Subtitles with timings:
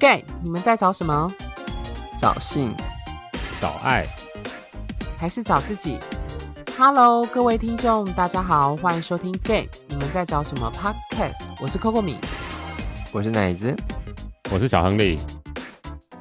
[0.00, 1.30] gay，你们在找什么？
[2.18, 2.74] 找性，
[3.60, 4.06] 找爱，
[5.18, 5.98] 还是找自己
[6.78, 11.50] ？Hello，各位听众，大家好，欢迎收听 gay，你们在找什么 Podcast？
[11.60, 12.16] 我是 Coco 米，
[13.12, 13.76] 我是奶子，
[14.50, 15.18] 我是小亨利。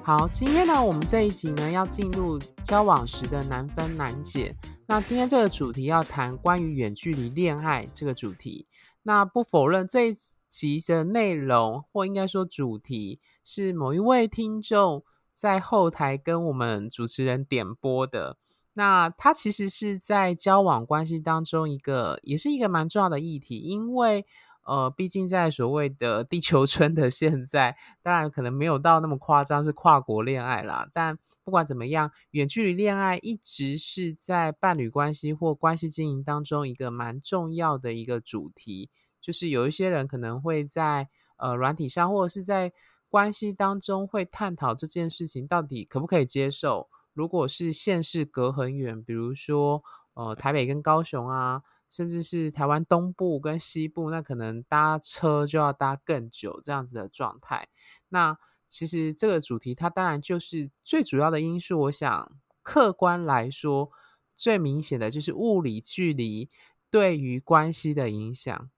[0.04, 4.54] 好，今天呢，我们这一集呢要进入交往时的难分难解。
[4.88, 8.68] 那今天这个主题要谈关于远距离恋爱这个主题。
[9.04, 10.14] 那不否认这一
[10.50, 18.38] 集的内容，或应该说主题，是某一位听众在后台跟我们主持人点播的。
[18.74, 24.26] 那他其实是在交往关系当中一个，也是一个蛮重要的议题，因为
[24.64, 31.18] 呃，毕竟在所谓的地球村的现在，当然可能没有到那么夸张，是跨国恋爱啦，但。
[31.46, 38.92] 不管怎么样，远距离恋爱一直是在伴侣关系或关系经营当中一个蛮重要的一个主题。
[39.20, 42.72] 就是有一些人可能会在呃软体上，或者是在
[43.10, 46.88] 关系当中会探讨这件事情到底可不可以接受。
[47.14, 57.68] 如果是县市隔很远，比如说呃台北跟高雄啊，甚至是台湾东部跟西部，那可能搭车就要搭更久这样子的状态。
[58.10, 61.80] 那其实这个主题，它当然就是最主要的因素。
[61.80, 63.90] 我想，客观来说，
[64.36, 66.50] 最明显的就是物理距离
[66.92, 68.70] 对于关系的影响。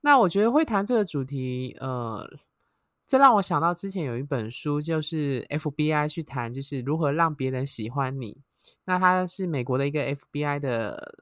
[0.00, 2.28] 那我觉得会谈这个主题，呃，
[3.06, 8.42] 这让我想到之前有一本书，就是 FBI 去谈，就是如何让别人喜欢你。
[8.84, 11.14] 那他是美国的一个 FBI 的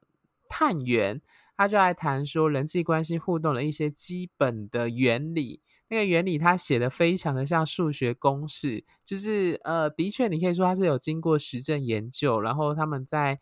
[0.49, 1.21] 探员，
[1.57, 5.61] 他就来谈说人际关系互动的一些基本的原理。
[5.89, 13.39] 那个原理，他写的非常的像数学公式，就是呃，的确你可以说他是有经过实证研究，然后他们在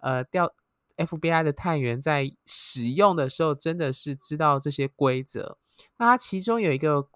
[0.00, 0.52] 呃调
[0.98, 5.56] FBI 的探员在使用的时候，真的是知道这些规则。
[5.96, 7.08] 那它其中有一个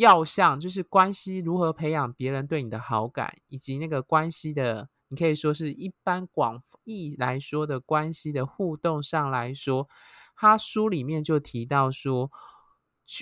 [0.00, 9.88] 要项，就是关系如何培养别人对你的好感，以及那个关系的，你可以说是一般广义来说的关系的互动上来说，
[10.34, 12.30] 他书里面就提到说。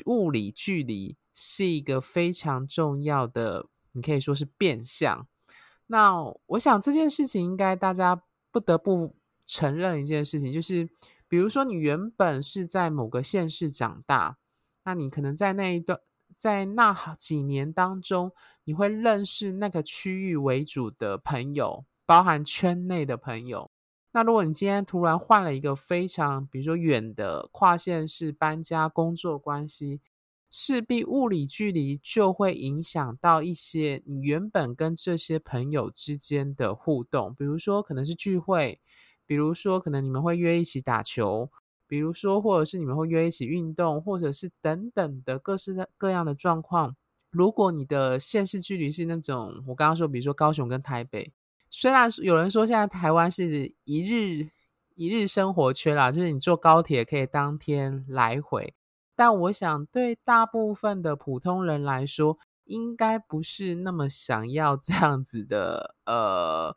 [0.04, 5.26] 物理距离是一个非常重要的，你可以说是变相。
[5.86, 10.90] 那我想这件事情应该大家不得不承认一件事情，就是
[11.26, 14.36] 比如说你原本是在某个县市长大，
[14.84, 15.98] 那你可能在那一段
[16.38, 18.32] 在那几年当中，
[18.62, 23.70] 你会认识那个区域为主的朋友，包含圈内的朋友。
[24.12, 30.00] 那如果你今天突然换了一个非常，比如说远的跨县市搬家工作关系，
[30.50, 38.80] 势必物理距离就会影响到一些你原本跟这些朋友之间的互动，比如说可能是聚会，
[39.26, 41.50] 比如说可能你们会约一起打球，
[41.88, 46.94] 比如说或者是你们会约一起运动，或者是等等的各式各样的状况。
[47.30, 51.32] 如果你的县市距离是那种我刚刚说，比如说高雄跟台北。
[51.70, 54.48] 虽然有人说现在台湾是一日
[54.94, 58.74] 一日生活圈啦，就是你坐高铁可以当天来回，
[59.14, 65.94] 但我想对大部分的普通人来说，应该不是那么想要这样子的。
[66.06, 66.74] 呃，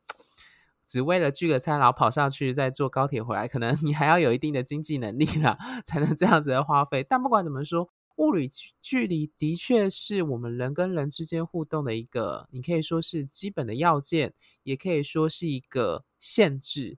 [0.92, 7.06] 只为了聚个餐，然后跑上去再坐高铁回来，可能你还要有一定的经济能力了， 才能这样子的花费。
[7.08, 7.90] 但不管怎么说。
[8.18, 8.48] 物理
[8.82, 16.98] 距离的确是我们人跟人之间互动的一个，你可以说是基本的要件，也可以说是一个限制。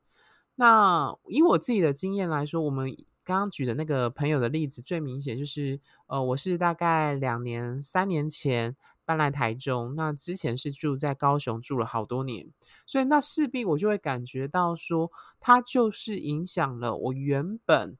[0.55, 2.93] 那以我自己的经验来说，我们
[3.23, 8.75] 刚刚举的那个朋友的例子最明显就是，呃，我是大概两年、三年前
[9.05, 12.47] 搬来台中，那之前是住在高雄住了好多年，
[12.85, 17.97] 所以那势必我就会感觉到说，它就是影响了我原本。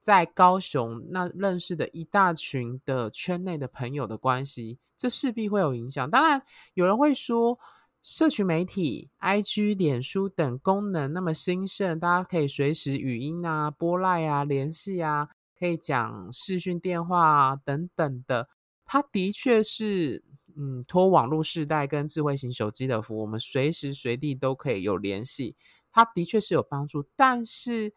[0.00, 6.08] 在高雄那认识的一大群的圈内的朋友的关系，这势必会有影响。
[6.08, 6.40] 当然，
[6.74, 7.58] 有人会说，
[8.02, 15.28] 社群媒体、IG、脸书等功能那么兴盛，大家可以随时语音啊、拨赖啊、联系啊，
[15.58, 18.48] 可以讲视讯电话啊等等的。
[18.86, 20.24] 它的确是，
[20.58, 25.56] 嗯，托网络世代跟智慧型手机的福，我们随时随地都可以有联系。
[25.92, 27.94] 它的确是有帮助，但是。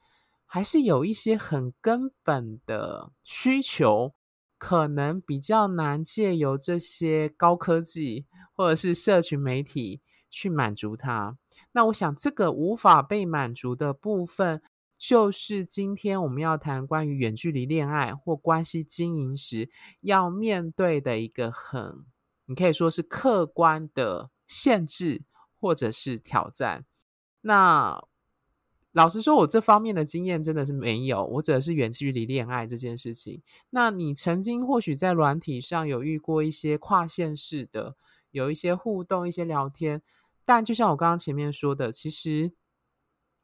[0.54, 4.14] 还是有一些很根本的需求，
[4.58, 11.38] 可能比较难借由这些高科技或者是社群媒体去满足它。
[11.72, 14.62] 那我想，这个无法被满足的部分，
[14.98, 19.70] 就是今天我们要谈关于远距离恋爱或关系经营时
[20.02, 22.04] 要面对的一个很，
[22.52, 25.24] 你可以说是客观的限制
[25.58, 26.86] 或者是挑战。
[27.40, 28.04] 那。
[28.94, 31.24] 老实说，我这方面的经验真的是没有。
[31.24, 33.42] 我指的是远距离恋爱这件事情。
[33.70, 37.96] 那你曾经或许在软体上有遇过一些跨线式的，
[38.32, 40.02] 有一些互动、一些聊天，
[40.44, 42.52] 但就像我刚刚前面说的，其实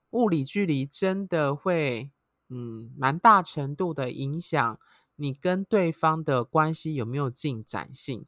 [0.09, 2.11] 物理距离真的会，
[2.49, 4.77] 嗯，蛮大程度的影响
[5.15, 8.25] 你跟对方的关系有没有进展性。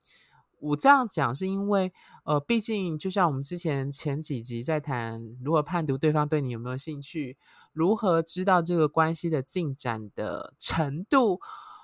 [0.61, 1.91] 我这样讲是因为，
[2.23, 7.37] 呃，毕竟就像我们之前前几集在谈如何判读对方对你有没有兴趣，
[7.73, 11.39] 如何知道这个关系的进展的程度，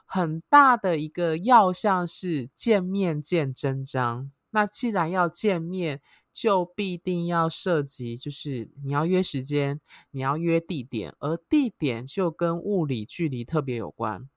[0.06, 4.31] 很大的一个要项是见面见真章。
[4.51, 6.01] 那既然要见面，
[6.31, 9.80] 就必定要涉及，就是你要约时间，
[10.12, 14.30] 你要约地点，而地点就跟物理距离特别有关。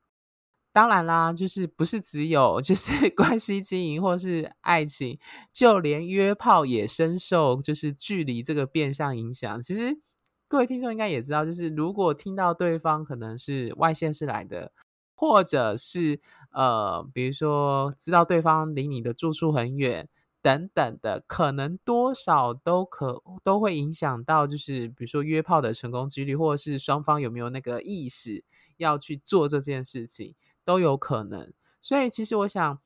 [0.79, 5.19] 当然啦，就是不是只有就是 关系经营或是爱情，
[5.53, 9.61] 就连约炮也深受就是距离这个变相影响。
[9.61, 9.99] 其实
[10.47, 14.71] 各位听众应该也知道，就是如果听到对方可能是外县市来的，
[15.17, 16.21] 或者是
[16.53, 20.09] 呃，比如说知道对方离你的住处很远
[20.41, 28.45] 等等的，可能多少都可都会影响到，就是比如说约炮的成功几率，或者是双方有没有那个意识
[28.77, 30.37] 要去做这件事情。
[30.69, 31.51] 都有可能，
[31.81, 32.79] 所以其实我想，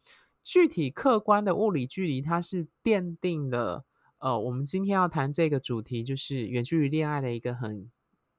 [0.44, 3.84] 具体客观的物理距离，它是奠定了
[4.18, 7.90] 呃，我们今天要谈这个主题，就是远距离恋爱的一个很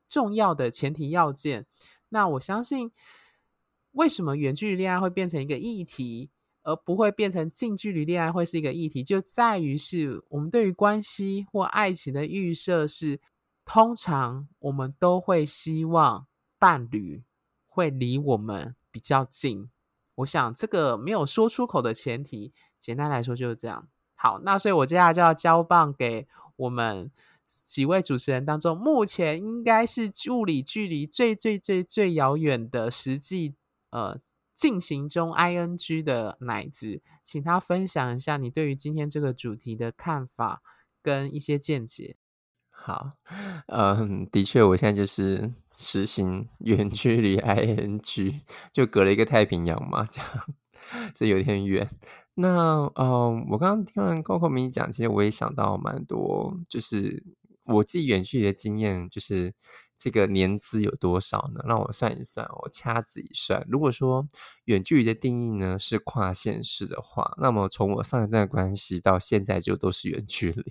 [0.08, 1.66] 重要的前提要件。
[2.08, 2.90] 那我相信，
[3.92, 6.32] 为什么远距离恋爱会变成一个议题，
[6.62, 13.20] 而不会变成近距离恋爱会是一个议题，就在于是我们对于关系或爱情的预设是，
[13.66, 17.22] 通常我们都会希望伴侣
[17.68, 18.74] 会离我们。
[18.94, 19.72] 比较近，
[20.18, 23.88] 我想这个没有说出口的前提，简单来说就是这样。
[24.14, 27.10] 好，那所以我接下来就要交棒给我们
[27.48, 33.56] 几位主持人当中，目前应该是物理距离最最最最遥远的实际
[33.90, 34.20] 呃
[34.56, 40.62] 进行中 ing 的奶子，请他分享一下你对于今天这个主题的看法
[41.02, 42.18] 跟一些见解。
[42.86, 43.12] 好，
[43.68, 48.42] 嗯，的确，我现在就是实行 远距离 ing，
[48.74, 50.30] 就隔了一个太平洋嘛，这样，
[51.16, 51.90] 所以有点远。
[52.36, 57.24] 那，嗯，我刚刚听完 Coco 咪讲，其实我也想到蛮多，就是
[57.64, 59.54] 我自己远距离的经验，就是
[59.98, 61.64] 这个年资有多少呢？
[61.66, 64.28] 让我算一算，我掐指一算，如果说
[64.66, 70.64] 远距离的定义呢是跨县市的话，那么从我上一段关系到现在就都是远距离，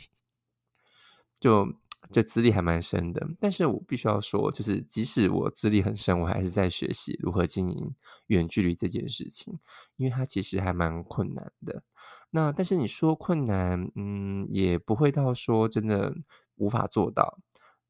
[1.40, 1.72] 就。
[2.12, 7.94] 这资历还蛮深的，但是我必须要说，就是即使我资历很深，我还是在学习如何经营
[8.26, 9.58] 远距离这件事情，
[9.96, 11.82] 因为它其实还蛮困难的。
[12.30, 16.14] 那但是你说困难，嗯，也不会到说真的
[16.56, 17.38] 无法做到。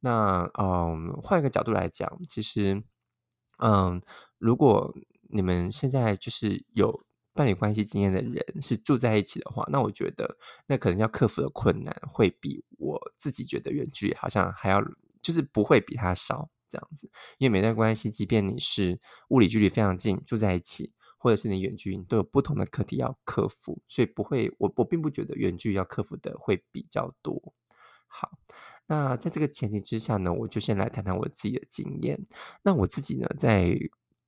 [0.01, 2.83] 那嗯，换一个角度来讲，其实，
[3.59, 4.01] 嗯，
[4.39, 4.95] 如果
[5.31, 7.05] 你们现在就是有。
[7.35, 10.37] 伴侣关系经验的人是住在一起的话，那我觉得
[10.67, 14.83] 那可能要克服的困难会比我自己觉得远距离好像还要，
[15.23, 17.11] 就是不会比他少这样子。
[17.39, 27.55] 因为每段关系，即便你是物理距离非常近住在一起，或者是你远距离，都有不同的课题要克服，所以不会，我我并不觉得远距离要克服的会比较多。
[28.07, 28.31] 好，
[28.87, 32.27] 那在这个前提之下呢，我就先来谈谈我自己的经验。
[32.63, 33.75] 那我自己呢，在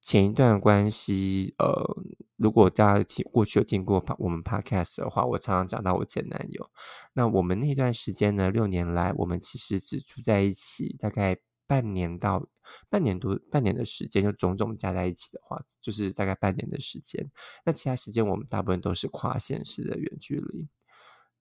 [0.04, 1.96] 前一段关系，呃，
[2.36, 6.70] 如果大家听过去有听过我们 podcast 的话，我常常讲到我前男友。
[7.14, 12.46] 那我们那段时间呢，六年来，我们其实只住在一起，大概半年到
[12.90, 17.30] 半年多，半年的时间，就种种加在一起的话，就是大概半年的时间。
[17.64, 20.68] 那其他时间，我们大部分都是跨县市的远距离。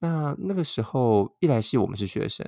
[0.04, 2.46] 那那个时候，一来是我们是学生，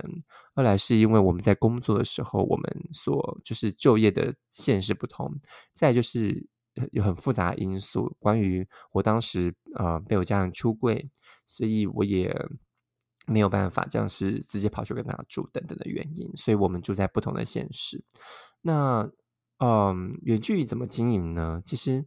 [0.55, 5.33] 二来是因为我们在工作的时候，我们所就是就业的现实不同，
[5.73, 6.47] 再就是
[6.93, 8.15] 有很复杂的因素。
[8.19, 11.11] 关于我当时呃被我家人出柜，
[11.47, 12.31] 所以我也
[13.27, 18.05] 没有办法这样是直接跑去跟他住等等的原因，所以我们住在不同的现实。
[18.61, 19.11] 那
[19.59, 21.63] 嗯，远距离怎么经营呢？
[21.65, 22.05] 其实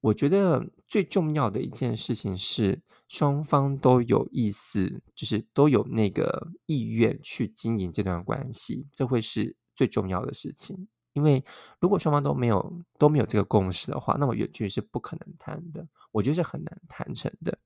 [0.00, 2.82] 我觉得最重要的一件事情是。
[3.08, 10.88] 双方都有意思，就是都有那个意愿去经营这段关系，这会是最重要的事情。
[11.14, 11.42] 因为
[11.80, 15.88] 如果双方都没有都没有这个共识的话，那么远距离是不可能谈的。
[16.12, 17.58] 我觉得是很难谈成的，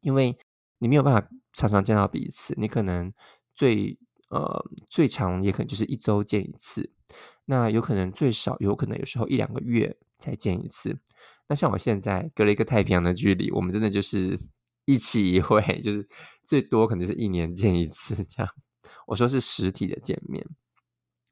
[0.00, 0.36] 因为
[0.78, 3.12] 你没有办法常常见到彼此，你可能
[3.54, 3.96] 最
[4.30, 6.90] 呃最长也可能就是一周见一次，
[7.44, 10.98] 那有可能最少有可能有时候一两个月才见一次。
[11.50, 14.38] 那像我现在隔了一个太平洋的距离，我们真的就是。
[14.86, 16.08] 一起一会，就是
[16.44, 18.52] 最多可能是一年见一次这样。
[19.06, 20.44] 我说是实体的见面，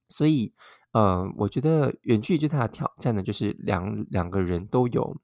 [0.06, 0.52] 所以
[0.92, 5.16] 呃，我觉得远距离最大的挑战呢，就是两两个人都有，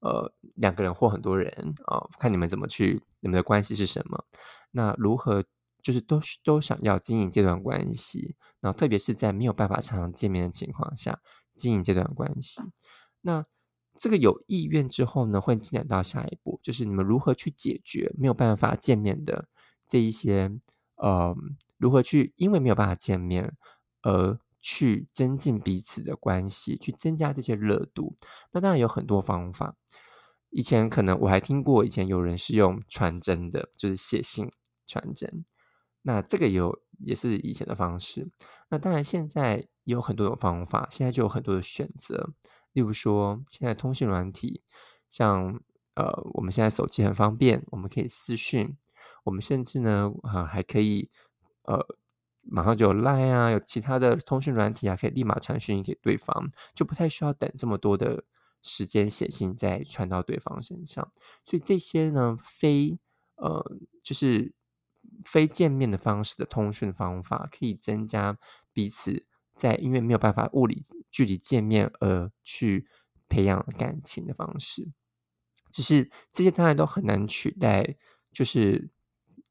[0.00, 1.50] 呃，两个人或很多人
[1.86, 4.26] 啊、看你们怎么去，你们的关系是什么。
[4.72, 5.42] 那如何
[5.80, 11.20] 就是都都想要经营这段关系，然后特别是在没有办法常常见面的情况下
[11.56, 12.60] 经营这段关系。
[13.22, 13.46] 那
[14.00, 19.46] 这个有意愿之后呢，会进展到下一步，就是你们如何去解决没有办法见面的
[19.86, 20.50] 这一些，
[20.96, 21.36] 呃，
[21.76, 23.54] 如何去因为没有办法见面
[24.00, 28.16] 而去增进彼此的关系，去增加这些热度。
[28.52, 29.76] 那当然有很多方法。
[30.48, 34.50] 以前可能我还听过，以前有人是用传真的，就是写信
[34.86, 35.44] 传真。
[36.02, 38.30] 那这个有也是以前的方式。
[38.70, 42.32] 那当然现在有很多种方法，现在就有很多的选择。
[42.72, 44.62] 例如说，现在通讯软体，
[45.08, 45.60] 像
[45.94, 48.76] 呃，我们现在手机很方便，我们可以私讯，
[49.24, 51.10] 我们甚至呢，呃，还可以
[51.62, 51.84] 呃，
[52.42, 58.24] 马上就有 Line 啊，有其他的通讯软体啊，可以立马传讯给对方，就不太需要等这么多的
[58.62, 61.12] 时间写信再传到对方身上。
[61.44, 62.98] 所以这些呢，非
[63.36, 64.54] 呃，就是
[65.24, 68.38] 非见面的方式的通讯方法，可以增加
[68.72, 69.26] 彼此
[69.60, 72.86] 在因为没有办法物理距离见面而去
[73.28, 74.88] 培养感情的方式。
[75.70, 77.96] 只是这些当然都很难取代，
[78.32, 78.90] 就是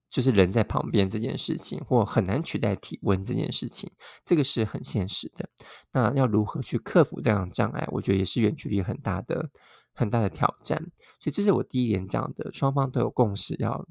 [0.09, 3.91] 就是人在旁边这件事情，或很难取代体温这件事情，
[4.25, 5.47] 这个是很现实的。
[5.93, 9.51] 那要如何去克服这样的障碍，我觉得也是远距离很大的
[9.93, 10.91] 很大的挑战。
[11.19, 13.87] 所以这是我第一点讲的，双方都有共识要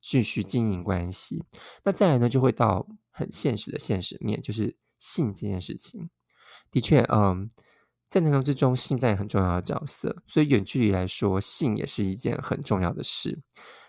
[0.00, 1.44] 继续经营关系。
[1.84, 6.10] 那再来呢，就会到很现实的现实面，就是性这件事情。
[6.70, 7.50] 的确，嗯。
[8.10, 13.42] 在男同之中，性占很重要的角色，所以远距离来说，性也是一件很重要的事。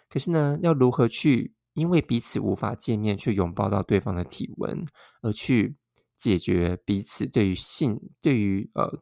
[0.10, 4.84] 可是呢，要如何去因为彼此无法见面，去拥抱到对方的体温，
[5.22, 5.78] 而去
[6.18, 9.02] 解决彼此对于性、对于呃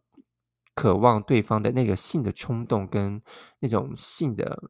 [0.76, 3.20] 渴望对方的那个性的冲动跟
[3.58, 4.70] 那种性的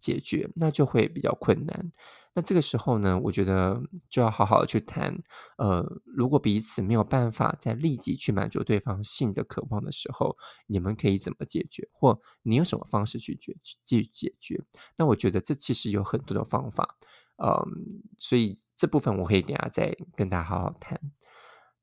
[0.00, 1.92] 解决，那就会比较困难。
[2.36, 5.22] 那这个时候呢，我觉得就要好好的去谈。
[5.56, 11.88] 呃，如果彼此没有办法在立即去满足对方性的渴望的时候，你们可以怎么解决？
[11.92, 14.62] 或你有什么方式去解去解决？
[14.98, 16.98] 那我觉得这其实有很多的方法。
[17.42, 21.00] 嗯，所以这部分我可以等下再跟大家好好谈。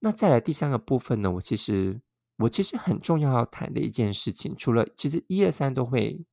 [0.01, 1.99] 那再来第三个部分呢，我其实
[2.37, 6.23] 我其实很重要要谈的一件事情，除了其实一二三都会。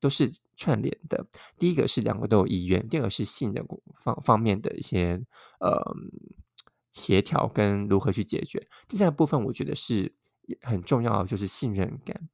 [0.00, 1.26] 都是串联的。
[1.58, 3.64] 第一个是两个都有意愿，第二个是性的
[3.96, 5.20] 方方面的一些
[5.58, 5.82] 呃
[6.92, 8.68] 协调跟如何去解决。
[8.86, 10.14] 第三个部分我觉得是
[10.60, 12.28] 很重要的，就是信任感。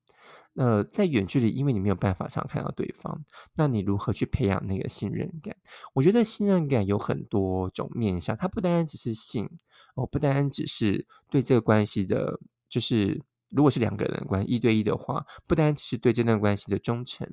[0.52, 5.56] 那在远距离，因为你没有办法常看到对方，那你如何去培养那个信任感？
[5.94, 9.49] 我觉得信任感有很多种面向，它不单单只是性
[9.94, 17.25] 哦，不单单只是对这个关系的，就是如果是两个人关一对一的话，不单只是对这段关系的忠诚。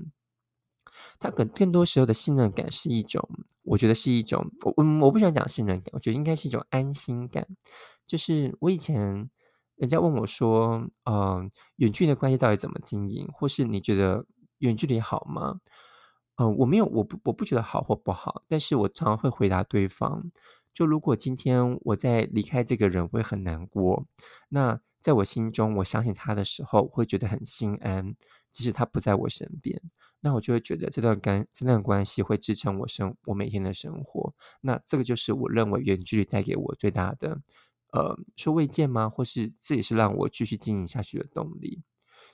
[1.19, 3.27] 他更更多时候的信任感是一种，
[3.63, 7.47] 我觉得是一种，我我不喜欢讲信任感，我觉得应该是一种安心感。
[8.07, 9.29] 就是我以前
[9.75, 14.25] 人家问我说，嗯，远距离的关系到底怎么经营，或是你觉得
[14.59, 15.59] 远距离好吗？
[16.37, 20.31] 嗯，我没有，我不我不觉得好或不好，但是我常常会回答对方，
[20.73, 24.05] 就如果今天我在离开这个人我会很难过，
[24.49, 28.15] 那在我心中我相信他的时候，我会觉得很心安，
[28.51, 29.81] 即使他不在我身边。
[30.21, 34.33] 那我就会觉得这段关这段关系会支撑我生我每天的生活。
[34.61, 37.41] 那这个就是我认为远距离带给我最大的，
[37.91, 39.09] 呃，说未见吗？
[39.09, 41.83] 或是这也是让我继续经营下去的动力。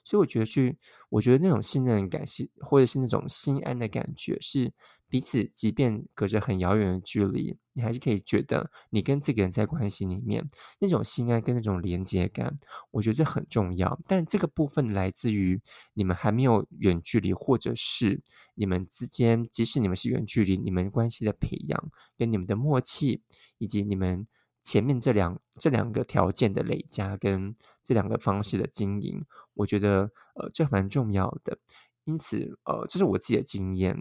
[0.04, 0.78] 所以我觉得去，
[1.10, 4.74] 我觉得那种信任感是，或者是那种心安的感觉，是
[5.08, 12.58] 彼此即便隔着很遥远的距离，你还是可以觉得你跟这个人在关系里面那种心安跟那种连接感，
[12.92, 14.00] 我觉得这很重要。
[14.08, 15.62] 但这个部分来自于
[15.94, 18.22] 你们还没有远距离，或者是
[18.56, 23.22] 你们之间，即使你们是远距离，你们关系的培养跟你们的默契，
[23.58, 24.28] 以及你们。
[24.64, 27.52] 前面这两这两个条件的累加，跟
[27.84, 31.58] 这两个方式的经营，我觉得呃这蛮重要的。
[32.04, 33.98] 因此呃这是我自己的经验，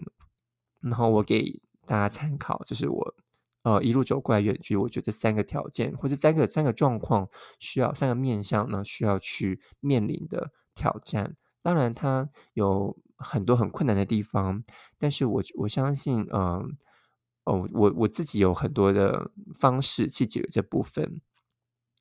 [0.79, 3.15] 然后我给大家参考，就是我
[3.63, 7.29] 呃一路走过来远距，我觉得三个条件或者三个三个状况
[7.59, 11.37] 需要三个面向呢需要去面临的挑战。
[11.61, 14.63] 当然它有很多很困难的地方，
[14.97, 16.77] 但是我我相信嗯。
[17.43, 21.21] 哦，我我自己有很多的方式去解决这部分。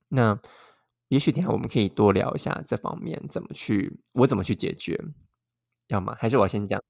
[0.09, 0.39] 那
[1.11, 4.99] 也许等下我们可以多聊一下这方面怎么去，我怎么去解决，
[5.89, 6.17] 要吗？
[6.19, 6.81] 还是我先讲？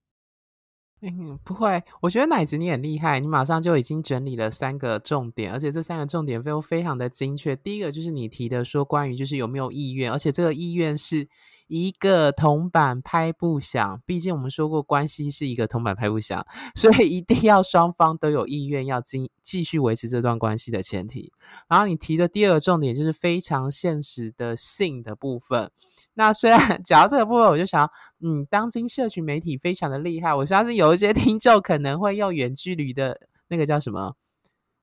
[1.00, 7.56] 嗯，不会，我觉得奶子你很厉害，你马上就已经整理了三个重点，而且这三个重点非常非常的精确。
[7.56, 11.26] 第一个就是你提的说关于就是有没有意愿，而且这个意愿是
[11.70, 21.32] 一个铜板拍不响，毕竟我们说过关系是一个铜板拍不响，所以一定要双方都有意愿要继继续维持这段关系的前提。
[21.68, 25.70] 然后你提的第二个重点就是非常现实的性的部分。
[26.14, 27.88] 那虽然 讲到这个部分，我就想，
[28.20, 34.16] 嗯，当今社群媒体非常的厉害，我相信有一些听众可能会用远距离的那个叫什么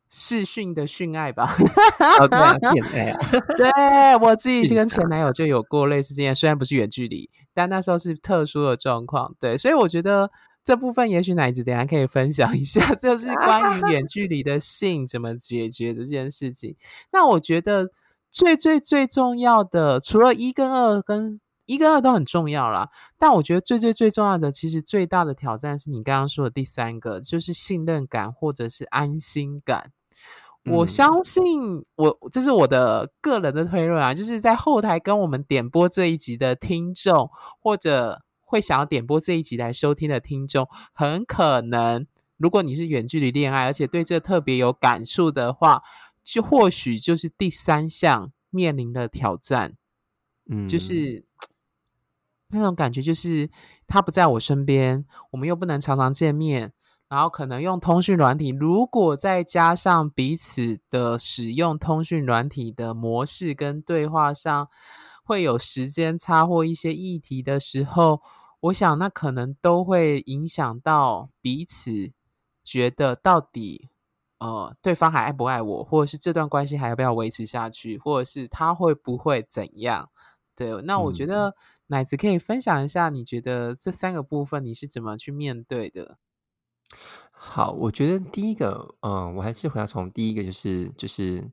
[0.09, 1.55] 视讯的训爱吧，
[1.97, 3.17] 对啊， 恋爱啊，
[3.57, 10.29] 对我自己跟前男友就有过类似经验，虽然不是远距离，但那时候是特殊的状况，对，所以我觉得
[10.63, 16.75] 这部分也许奶子等下可以分享一下， 就是关于远距离的性怎么解决这件事情。
[17.11, 17.89] 那我觉得。
[18.29, 22.89] 最最最重要的，除了一跟二，跟一跟二都很重要啦。
[23.17, 29.91] 但我觉得最最最重要的，其实最大的挑战是你刚刚说的第三个，就是信任感或者是安心感。
[30.69, 37.29] 我相信，我这是我的个人的推论啊，就是在后台跟我们点播这一集的听众，
[37.61, 42.05] 或者会想要点播这一集来收听的听众，很可能，
[42.37, 45.81] 如果你是远距离恋爱，而且对这特别有感触的话。
[46.29, 49.75] 就或许就是第三项面临的挑战，
[50.49, 51.23] 嗯，就是
[52.49, 53.49] 那种感觉，就是
[53.87, 56.73] 他不在我身边，我们又不能常常见面，
[57.09, 64.67] 然后可能用通讯软体，如果再加上彼此的使用通讯软体的模式跟对话上
[65.23, 68.21] 会有时间差或一些议题的时候，
[68.59, 72.11] 我想那可能都会影响到彼此
[72.63, 73.89] 觉得到底。
[74.39, 80.11] 呃，对方还爱不爱我，或者是这段关系还要不要维持下去，或者是他会不会怎样？
[80.55, 81.55] 对，那我觉得
[81.87, 86.19] 奶子可以分享一下，你觉得这三个部分你是怎么去面对的？
[87.31, 91.51] 好，我觉得第一个，嗯，我还是回要从第一个，就是就是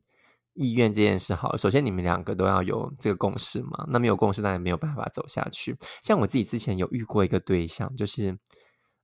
[0.55, 1.35] 意愿这件事。
[1.35, 5.77] 好，首先你们两个都要有这个共识嘛，那没有共识，当然没有办法走下去。
[6.03, 8.39] 像我自己之前有遇过一个对象，就是。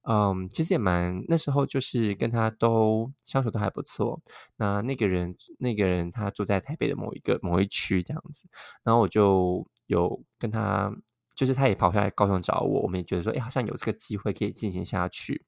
[0.02, 4.18] 嗯，其实也蛮那时候，就是跟他都相处都还不错。
[4.56, 8.48] 那那个人，那个人他住在台北的某一个某一区这样子，
[8.82, 10.90] 然后我就有跟他，
[11.40, 15.46] 就是他也跑下来高雄找我，我们也觉得说，哎，好像有这个机会可以进行下去。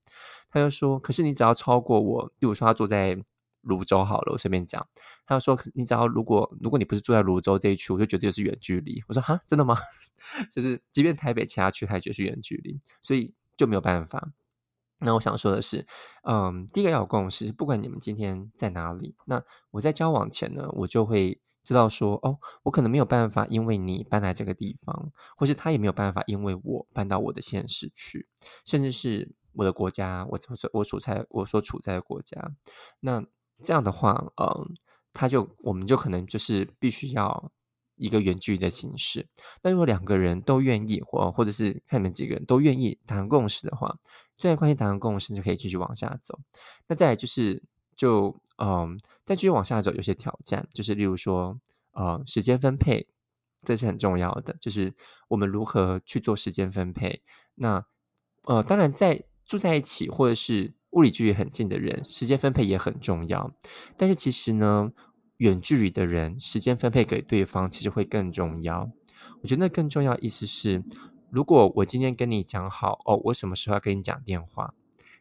[0.51, 3.15] 他就说，可是你只要超过我，比如说他住在
[3.61, 4.89] 泸州好了，我随便讲，
[5.27, 9.05] 他就说，你只要如果如果你不是住在泸州这一区，我就觉得就是远距离。
[9.07, 9.77] 我说，哈，真的吗？
[10.51, 14.33] 就是即便台北其他区，他也觉得是远距离，所以就没有办法。
[15.01, 15.87] 那我想说的是，
[16.23, 28.27] 嗯，第一个要有共识，不管你们今天在哪里，那我在交往前呢，我就会知道说，哦，我可能没有办法因为你搬来这个地方，或是他也没有办法因为我搬到我的现实去，
[28.65, 32.53] 甚至是我的国家，我我我所在我所处在的国家，
[33.01, 33.25] 那
[33.63, 34.75] 这样的话，嗯，
[35.13, 37.53] 他就我们就可能就是必须要
[37.97, 39.29] 一个远距离的形式。
[39.61, 43.99] 但如果两个人都愿意，或或者是看你们几个人都愿意谈共识的话。
[44.39, 46.37] 这段关系达成共识，就可以继续往下走。
[46.89, 47.63] 那再来就是，
[47.95, 51.59] 就嗯，再继续往下走，有些挑战，就是例如说，
[51.93, 53.07] 呃，时间分配，
[53.65, 54.57] 这是很重要的。
[54.61, 54.95] 就是
[55.29, 57.23] 我们如何去做时间分配。
[57.57, 57.85] 那
[58.45, 63.53] 呃，当然，在住在一起或者是物理距离很近的人，时间分配也很重要。
[63.97, 64.93] 但是其实呢，
[65.39, 68.91] 远距离的人，时间分配给对方，其实会更重要。
[69.43, 70.85] 我觉得那更重要，意思是。
[71.31, 74.75] 如果我今天跟你讲好哦，我什么时候要跟你讲电话，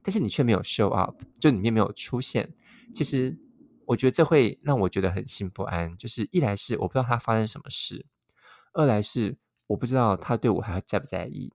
[0.04, 2.54] 但是你却没有 show up，就里面没有出现，
[2.94, 3.38] 其实
[3.86, 5.98] 我觉得这会让我觉得很心不安。
[5.98, 8.06] 就是一来是我不知道他发生什么事，
[8.74, 11.54] 二来是我不知道他对我还在不在意。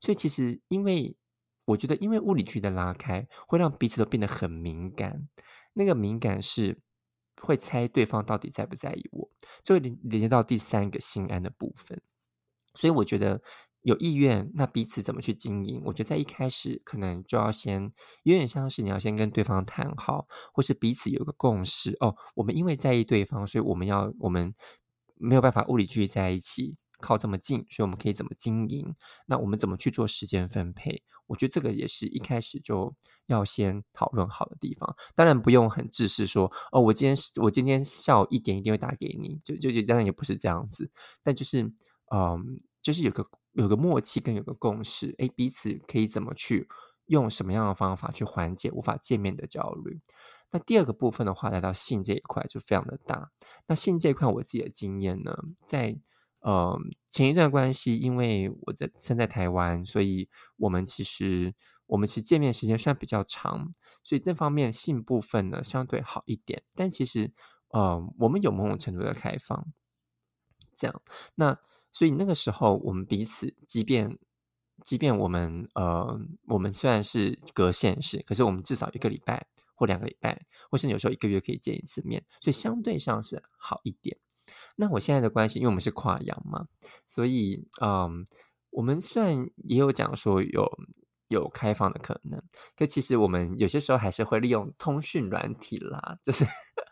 [0.00, 1.16] 所以其实因为
[1.64, 5.28] 我觉得，因为物理距离的拉开，会让彼此都变得很敏感。
[5.74, 6.80] 那个敏感是
[7.40, 9.30] 会猜对方到底在不在意我，
[9.62, 12.00] 这会连连接到第三个心安的部分。
[12.74, 13.42] 所以我觉得。
[13.82, 15.80] 有意愿，那彼此怎么去经营？
[15.86, 17.90] 我觉得在一开始可能就要先
[18.24, 22.14] 有点像是你要先跟对方谈好，或是彼此有个共识哦。
[22.34, 24.54] 我们因为在意对方，所以我们要我们
[25.16, 28.94] 没有办法物理距离在一起，靠这么近，所以我们可以怎么经营？
[29.24, 31.02] 那我们怎么去做时间分配？
[31.28, 32.94] 我觉得这个也是一开始就
[33.28, 34.94] 要先讨论好的地方。
[35.14, 40.90] 当然不用很自私说哦，我今天我今天下午一点一定会打给你，就就就当然也不是这样子，
[41.22, 41.62] 但就是
[42.14, 43.24] 嗯，就是有个。
[43.52, 46.68] 有个默契跟有个共识，哎，彼此可以怎么去
[47.06, 50.00] 用什么样的方法去缓解无法见面的焦虑？
[50.52, 53.30] 那第二个部分的话，来到性这一块就非常的大。
[53.66, 55.96] 那性这一块，我自己的经验呢，在
[56.40, 56.76] 呃
[57.08, 61.54] 前一段关系，因为我在身在台湾，所以我们其实
[61.86, 63.70] 我们其实见面时间算比较长，
[64.02, 66.64] 所以这方面性部分呢相对好一点。
[66.74, 67.32] 但其实，
[67.68, 69.66] 呃，我们有某种程度的开放，
[70.74, 71.02] 这样。
[71.36, 71.60] 那
[71.92, 74.18] 所以那个时候，我们彼此，即便
[74.84, 84.16] 即便我们呃，我们虽然是隔县市，可是我们至少一个礼拜或两个礼拜，或是有时候一个月可以见一次面，所以相对上是好一点。
[84.76, 86.66] 那我现在的关系，因为我们是跨洋嘛，
[87.06, 88.24] 所以嗯，
[88.70, 90.68] 我们虽然也有讲说有
[91.28, 92.42] 有开放的可能，
[92.76, 96.44] 可其实我们有些时候还是会利用通讯软体啦，就是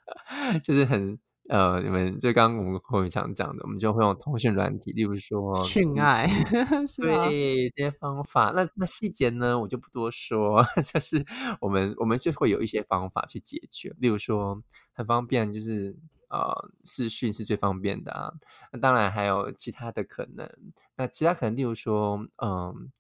[0.63, 6.27] 就是很呃，你们就刚刚我们后面常讲的，我们就会用通讯软体，例如说训爱，
[7.01, 8.53] 对这些方法。
[8.55, 11.25] 那那细节呢，我就不多说， 就是
[11.61, 15.97] 我们我们就会有一些方法去解决，例如说很方便，就是。
[16.31, 18.31] 呃，视讯是最方便的啊。
[18.71, 20.47] 那当然还有其他的可能。
[20.95, 22.91] 那其他可能，例如说，嗯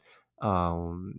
[0.42, 1.12] 嗯，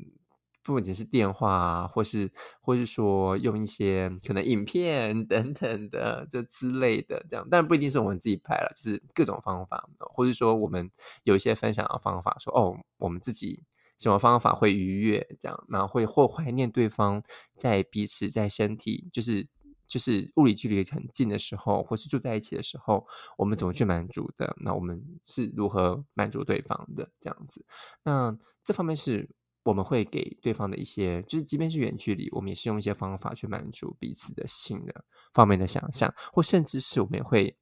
[0.74, 7.48] 不仅是电话，或是或是说用一些可能影片 等等的这之类的，这样。
[7.50, 10.90] 但不一定是我们自己拍了，就是各种方法，或者说我们
[11.24, 13.64] 有一些分享的方法，说哦，我们自己
[13.98, 17.24] 什么方法会愉悦，这样，然后会或怀念对方
[17.56, 19.48] 在彼此在身体，就是。
[19.90, 23.08] 就是物理距离很近的时候，或是住在一起的时候，
[23.40, 24.56] 我们怎么去满足的？
[24.60, 27.10] 那我们是如何满足对方的？
[27.20, 27.66] 这样子，
[28.04, 29.28] 那这方面是
[29.64, 37.58] 我们会给对方的一些，就是即便是远距离，我们也是用一些方法去满足彼此的性的方面的想象，或甚至是我们也会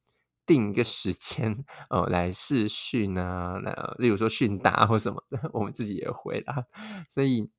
[0.46, 6.66] 定一个时间，呃，来试训啊，那例如说训答或什么的， 我们自己也会啦，
[7.10, 7.50] 所以。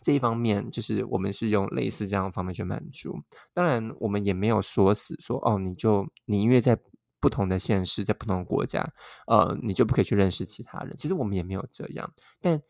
[0.00, 3.20] 这一方面就是我们是用类似这样的方面去满足，
[3.52, 6.78] 当然我们也没有说死说哦，你就你因为在
[7.20, 8.88] 不同的现实，在不同的国家，
[9.26, 10.96] 呃，你就不可以去认识其他人。
[10.96, 12.62] 其实我们也没有这样，但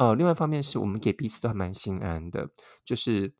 [0.00, 2.48] 呃，另外一方面是我们给彼此都还蛮心安的，
[2.82, 3.34] 就是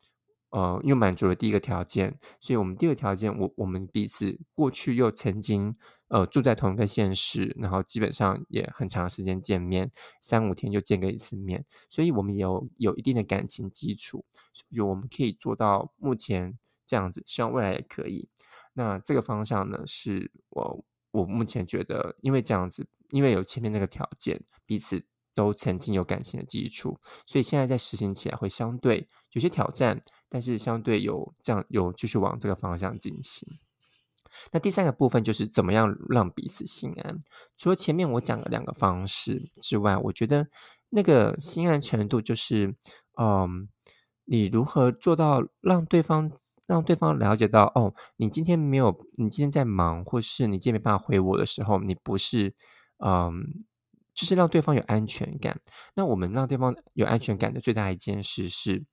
[0.51, 5.75] 呃，又满足了第一个条件，所以我们第二个条件，我我们彼此过去又曾经。
[6.11, 14.25] 呃，住在同一个县市，然后基本上也很长时间见面，三五天就见个一次面，所以我们有有一定的感情基础，
[14.75, 18.27] 就我们可以做到目前这样子，希望未来也可以。
[18.73, 33.47] 那这个方向呢，是我我目前觉得，因为这样子，因为有前面那个条件，彼此都曾经有感情的基础，所以现在在实行起来会相对有些挑战，但是相对有这样有继续往这个方向进行。
[34.51, 37.19] 那第三个部分就是怎么样让彼此心安。
[37.57, 40.47] 除了前面我讲的两个方式之外，我觉得
[40.89, 42.73] 那个心安程度就是，
[43.19, 43.67] 嗯，
[44.23, 46.31] 你如何做到让对方
[46.65, 52.55] 让对方了解到，哦，你今天没有，你今天在忙，或是你今天没办法回我的时候，你不是，
[53.03, 53.65] 嗯，
[54.21, 55.59] 就是让对方有安全感。
[55.95, 58.85] 那我们让对方有安全感的最大一件事是，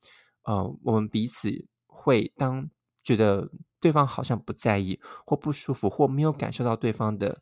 [0.44, 1.50] 呃，我们彼此
[1.86, 2.70] 会当
[3.04, 3.50] 觉得。
[3.80, 7.40] 对方好像不在意，或不舒服，或没有感受到对方的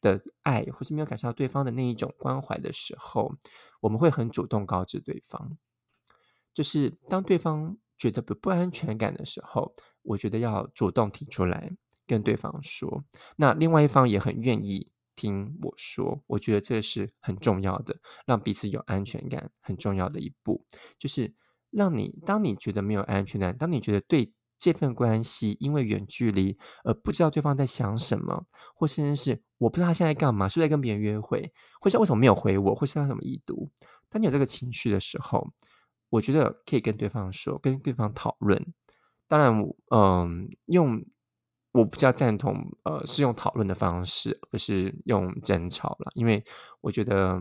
[0.00, 3.34] 的爱，或是没有感受到对方的那一种关怀的时候，
[3.80, 5.58] 我们会很主动告知对方。
[6.52, 13.02] 就是当对方觉得不不安全感的时候，我觉得要主动提出来跟对方说。
[13.34, 17.96] 那另外一方也很愿意听我说，我觉得这是很重要的，
[18.26, 20.64] 让彼此有安全感很重要的一步，
[20.98, 21.34] 就是
[21.70, 24.32] 让你当你觉得没有安全感，当你觉得对。
[24.56, 33.68] 这份关系因为远距离而不知道对方在想什么，或甚至是我不知道他现在干嘛，是在跟别人约会，或是为什么没有回我，或是他什么已读。
[34.08, 35.52] 当你有这个情绪的时候，
[36.08, 38.64] 我觉得可以跟对方说，跟对方讨论。
[39.28, 41.04] 当然，嗯，用
[41.74, 46.12] 我比较赞同，呃，是用讨论的方式，不是用争吵了。
[46.14, 46.44] 因为
[46.80, 47.40] 我觉得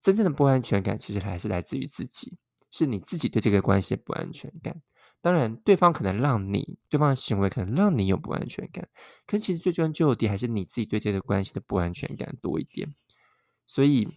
[0.00, 2.38] 真正的不安全感其实还是来自于自己，
[2.70, 4.80] 是你自己对这个关系的不安全感。
[5.20, 8.88] 当然，对方可能让你，对方的行为可能让你有不安全感，
[9.26, 12.94] 可是其实最终究底还是你自己对这个关系的不安全感多一点。
[13.66, 14.08] 所以，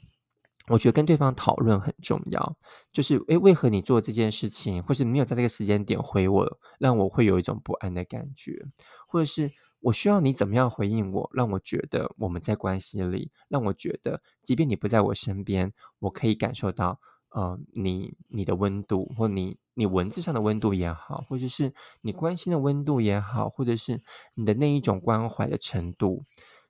[0.68, 2.58] 我觉得跟对方讨论很重要。
[2.92, 8.66] 就是，诶，为何你做这件事情，或是没有在这个时间点回我，让我会有一种不安的感觉，
[9.08, 17.00] 或者是我需要你怎么样回应我，让我觉得我们在关系里，让我觉得，即便你不在我身边，我可以感受到。
[17.36, 24.04] 呃，你你的温度，或你你文字上的温度也好，或者是你关心的温度也好，或者是
[24.36, 26.26] 你的那一种关怀的程度，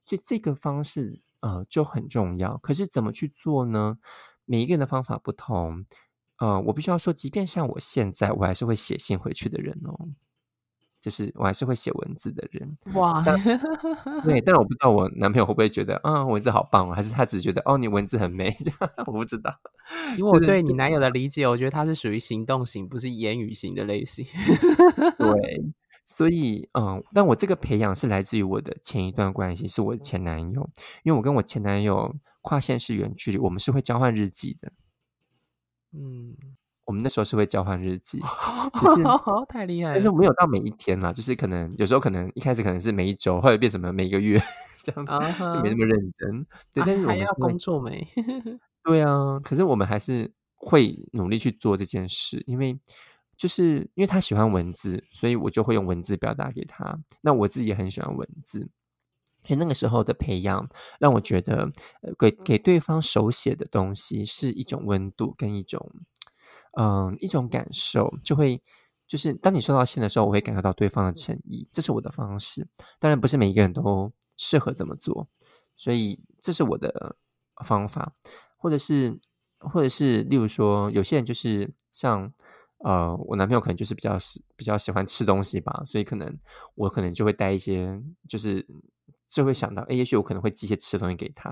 [0.06, 2.58] 所以这个方式呃就很重要。
[2.58, 4.00] 可是怎么去做呢？
[4.46, 5.86] 每一个人的方法不同。
[6.40, 10.10] 呃，我必须要说，即便像我现在，我还是会写信回去的人哦。
[11.00, 12.78] 就是我还是会写文字的人。
[12.94, 13.22] 哇，
[14.24, 19.54] 对，但我不知道我男朋友会不会觉得啊，文字好棒哦，还是他只是觉得哦，你文字很美， 这样我不知道。
[20.18, 24.26] 因为我对你男友的理解，我觉得他是属于行动型，不是言语型的类型。
[25.20, 25.62] 对，
[26.06, 30.70] 所以嗯，但我这个培养是来自于我的前一段关系，是我的前男友，
[31.04, 34.72] 因为我跟我前男友跨县市远距离，我们是会交换日记的。
[35.94, 36.36] 嗯，
[36.86, 38.20] 我们那时候是会交换日记，
[38.76, 39.04] 只是
[39.48, 44.42] 太厉害，但是没有到每一天啦，就是可能有时候可能一开始可能是每一周，或者变什么每一个月
[44.84, 45.06] 这样，
[45.52, 46.46] 就没那么认真。
[46.74, 48.06] 对，但是我们要工作没？
[48.84, 52.78] 对啊，可是我们还是会努力去做这件事，因为
[53.44, 56.98] 就是因为他喜欢文字，所以我就会用文字表达给他。
[57.20, 58.70] 那我自己也很喜欢文字。
[59.44, 61.70] 所以那个时候的培养，让我觉得，
[62.18, 65.92] 给给对方手写的东西是一种温度跟一种，
[66.80, 68.64] 嗯，一种感受，就会
[69.06, 72.66] 就是当你收到信的时候，我会感受到对方的诚意，这是我的方式。
[72.98, 75.28] 当然不是每一个人都适合这么做，
[75.76, 77.18] 所以这是我的
[77.66, 78.14] 方法，
[78.56, 79.20] 或者是
[79.60, 82.32] 或者是例如说，有些人就是像，
[82.84, 86.38] 呃，我男朋友可能就是比较喜比较喜欢吃东西吧，所以可能
[86.76, 88.66] 我可能就会带一些就是。
[89.30, 91.50] 就会想到，哎，也许我可能会寄一些吃的东西给他，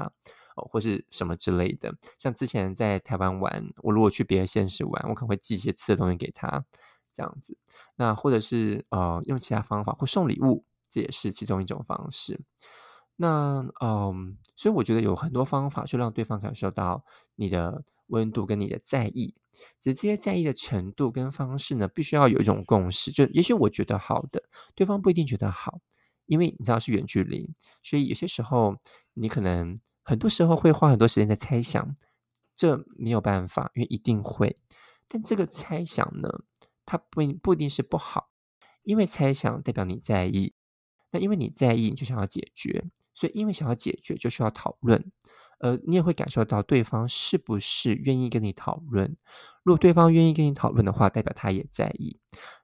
[0.56, 1.91] 哦，或是什么之类的。
[2.20, 6.63] 像之前在台湾玩，我如果去别的县市玩，我可能会寄一些吃的东西给他，
[7.12, 7.58] 这样子。
[7.96, 12.39] 那或者是呃，用其他方法或送礼物，这也是其中一种方式。
[13.15, 19.34] 那嗯，所以我觉得有很多方法，去让对方感受到你的温度跟你的在意。
[19.80, 23.12] 只是这些在意的程度跟方式呢，必须要有一种共识。
[23.12, 24.43] 就也许我觉得好的，
[24.76, 25.82] 对方不一定觉得好。
[26.28, 28.78] 因为你知道是远距离，所以有些时候
[29.15, 31.93] 你可能很多时候会花很多时间在猜想，
[32.56, 34.56] 这没有办法，因为一定会。
[35.10, 36.30] 但这个猜想呢，
[36.86, 38.30] 它不不一定是不好，
[38.84, 40.54] 因为猜想代表你在意，
[41.10, 45.12] 那因为你在意，你就想要解决，所以因为想要解决，就需要讨论。
[45.62, 49.17] 呃，你也会感受到对方是不是愿意跟你讨论。
[49.63, 52.19] 如果对方愿意跟你讨论的话，代表他也在意。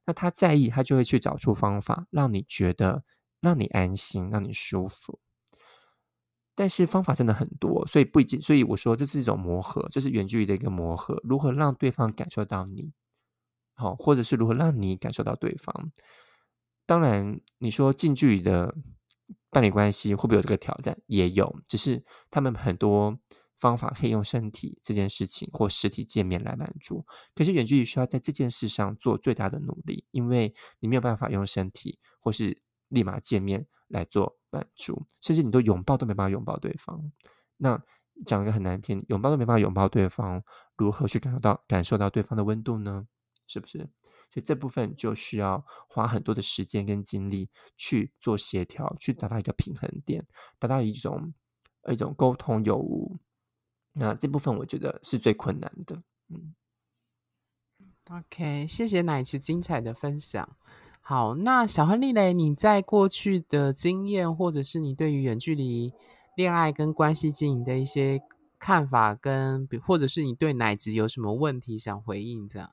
[0.06, 3.04] 那他在意，他就会去找出方法，让你觉得。
[3.40, 5.20] 让你安心，让你舒服，
[6.56, 8.42] 但是方法真的很多，所以不一定。
[8.42, 11.22] 所以我说这是一种磨合，这是远距离的一个磨合。
[11.24, 12.94] 如何让对方感受到你，
[13.76, 15.92] 好，或者是如何让你感受到对方？
[16.88, 18.74] 当然，你说近距离的
[19.58, 20.96] 伴侣关系会不会有这个挑战？
[21.08, 23.18] 也有，只是他们很多
[23.56, 27.04] 方法可以用身体这件事情或实体见面来满足。
[27.34, 32.62] 可是远距离需要在这件事上做最大的努力，因为你没有办法用身体或是。
[32.90, 37.12] 立马见面来做满足，甚至你都拥抱都没办法拥抱对方。
[37.58, 37.84] 那
[38.26, 40.42] 讲一个很难听，拥抱都没办法拥抱对方，
[40.78, 43.06] 如何去感受到感受到对方的温度呢？
[43.46, 43.90] 是不是？
[44.30, 50.26] 所以这部分就需要花很多的时间跟精力去做协调，去达到一个平衡点，
[50.60, 51.34] 达到一种
[51.90, 53.18] 一种沟通有无。
[53.94, 56.04] 那这部分我觉得是最困难的。
[56.30, 56.54] 嗯
[58.12, 60.56] ，OK，谢谢奶琪精彩的分享。
[61.02, 65.94] 好，那小亨利嘞，你在过去的经验，或者是你对于远距离
[66.36, 68.22] 恋爱跟关系经营的一些
[68.60, 72.48] 看法，跟或者是你对奶子有什么问题想回应？
[72.48, 72.70] 这样？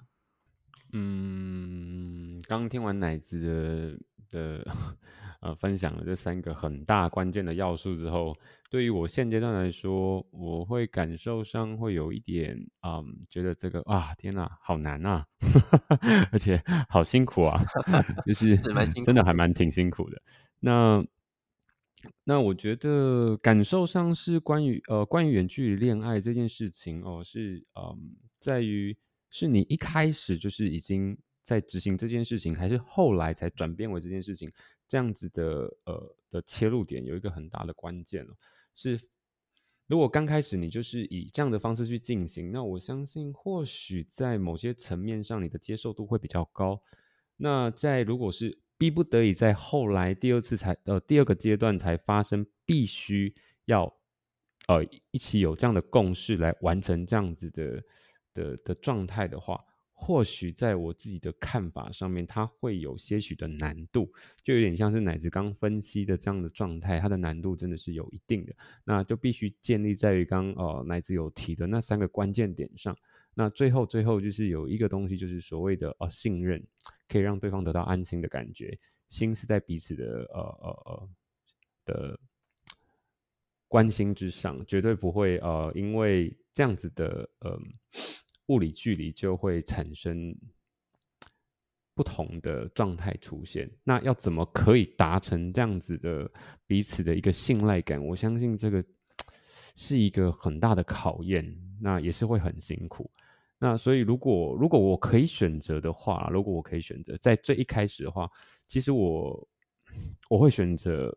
[0.97, 3.99] 嗯，刚听完奶子的
[4.31, 4.67] 的
[5.41, 8.35] 呃分享了这三个很大关键的要素之后。
[8.71, 15.25] 对于我现阶段来说，我会感受上会有一点，嗯，觉得这个啊，天哪，好难呐，
[16.33, 17.61] 而且好辛苦啊，
[18.27, 18.57] 就是
[19.05, 20.21] 真的还蛮挺辛苦的。
[20.59, 21.05] 那
[22.25, 28.97] 那我觉得感受上是关于呃，关于远距离恋爱这件事情哦，是嗯，在于
[29.37, 34.49] 是你一开始就是已经在执行这件事情，还是后来才转变为这件事情？
[34.87, 38.37] 这样子的呃的切入点有一个很大的关键哦。
[38.75, 39.01] 是，
[39.89, 46.81] 如果刚开始你就是以这样的方式去进行，那我相信或许在某些层面上你的接受度会比较高。
[47.37, 53.93] 那在如果是逼不得已在后来第二次才呃第二个阶段才发生，必须要
[54.69, 57.83] 呃一起有这样的共识来完成这样子的
[58.35, 59.65] 的的状态的话。
[59.97, 68.53] 或许在我自己的看法上面，它会有些许的难度，就有点像是奶子刚分析的这样的状态，它的难度真的是有一定的，
[68.85, 72.95] 那就必须建立在于刚呃奶子有提的那三个关键点上。
[73.35, 76.63] 那最后最后就是有一个东西，就是所谓的呃信任，
[77.09, 78.77] 可以让对方得到安心的感觉，
[79.09, 81.09] 心是在彼此的呃呃呃
[81.85, 82.21] 的
[83.69, 87.59] 关心之上，绝对不会呃因为这样子的呃。
[88.49, 90.37] 物理距离就会产生
[91.95, 93.71] 不同的状态出现。
[93.83, 96.31] 那要怎么可以达成这样子的
[96.67, 98.05] 彼此的一个信赖感？
[98.05, 98.85] 我相信这个
[99.75, 103.11] 是一个很大的考验，那也是会很辛苦。
[103.59, 108.31] 那所以，如果如果我可以选择的话，如果我可以选择在最一开始的话，
[108.69, 109.49] 其实我
[110.29, 111.17] 我会选择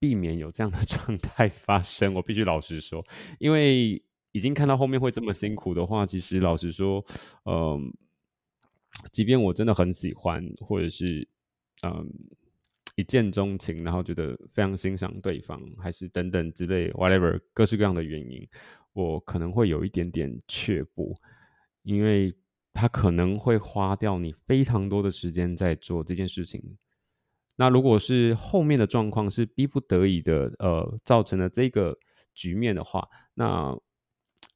[0.00, 2.12] 避免有这样的 状态发生。
[2.14, 3.04] 我必须老实说，
[3.38, 7.04] 因为已经看到后面会这么辛苦的话，其实老实说，
[7.44, 7.92] 嗯，
[9.12, 11.28] 即便我真的很喜欢，或者是
[11.82, 12.10] 嗯
[12.96, 18.48] 一见钟情，然后觉得非常欣赏对方，还是等等之类 whatever 各式各样的原因。
[18.92, 21.14] 我可能会有一点点却步，
[21.82, 22.34] 因为
[22.72, 26.60] 他可能会花掉你非常多的时间在做这件事情。
[27.60, 31.94] 那如果是后面的状况是逼不得已的，呃，造成了这个
[32.32, 33.78] 局面的话，那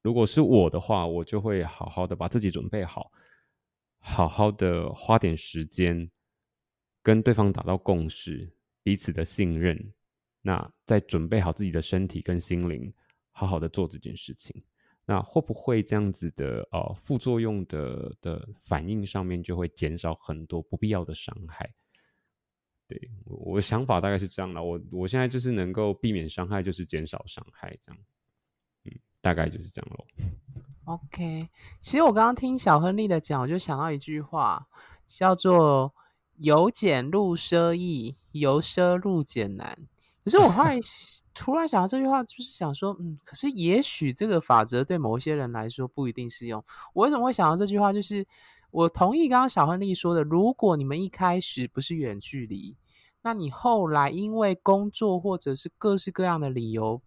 [0.01, 3.13] 如果是我的话，我就会好好的把自己准备好，
[3.99, 6.11] 好好的花点时间
[7.03, 8.51] 跟对方达到共识，
[8.83, 9.79] 彼此的信任，
[10.41, 12.91] 那再准备好自己的身体跟心灵。
[13.33, 14.65] 好好的做这件事情，
[15.05, 21.71] 那会不会这样子的呃副作用的的反应上面就会减少很多不必要的伤害？
[22.87, 28.01] 对我想法大概是这样的，我我现在就是能够避免伤害，就是减少伤害，这样，
[28.85, 30.07] 嗯，大概就是这样咯。
[30.85, 31.49] OK，
[31.81, 34.67] 其实我刚刚听小亨利的讲，我就想到一句话，
[35.07, 35.95] 叫做
[36.37, 39.79] “由俭入奢易，由奢入俭难”。
[40.23, 40.79] 可是我后来
[41.35, 46.63] 突然想到这句话，就是想说，嗯，可是也许这个法则对某些人来说不一定适用。
[46.93, 47.93] 我为什么会想到这句话？
[47.93, 48.27] 就是
[48.75, 52.77] 我同意刚刚小亨利说的，如果你们一开始不是远距离，
[53.23, 57.01] 那你后来因为工作或者是各式各样的理由，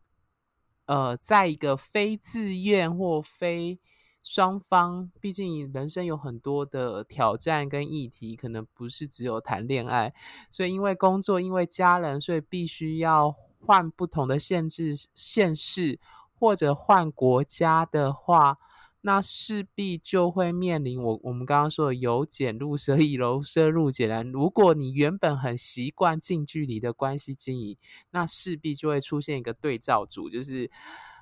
[0.86, 3.80] 呃，在一个非自愿或非。
[4.24, 10.14] 双方毕竟人生有很多的挑战跟议题，可能不是只有谈恋爱，
[10.52, 15.98] 所以因为工作，因为家人，所以必须要换不同的限制、县市
[16.38, 18.58] 或者换国家的话，
[19.02, 24.30] 那势必就会面临我我们刚刚说的由俭入奢易，由奢入俭难。
[24.32, 27.78] 如果你原本很习惯近距离的关系经营，
[28.12, 30.70] 那势必就会出现一个对照组，就是。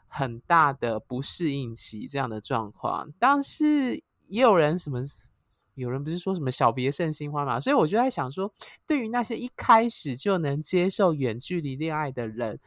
[0.07, 5.01] 很大的不适应期这样的状况，但是也有人什么，
[5.73, 7.59] 有人不是说什么小别胜新欢嘛？
[7.59, 8.49] 所以我就在想说，
[8.87, 12.57] 对于那些一开始就能接受远距离恋爱的人，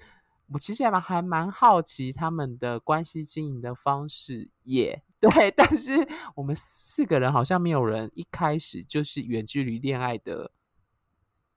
[0.53, 5.51] 我其实还蛮还蛮好奇他们的关系经营的方式，也对。
[5.51, 5.93] 但是
[6.35, 10.53] 我们四个人好像没有人一开始就是远距离恋爱的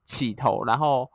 [0.04, 1.10] 起头，然后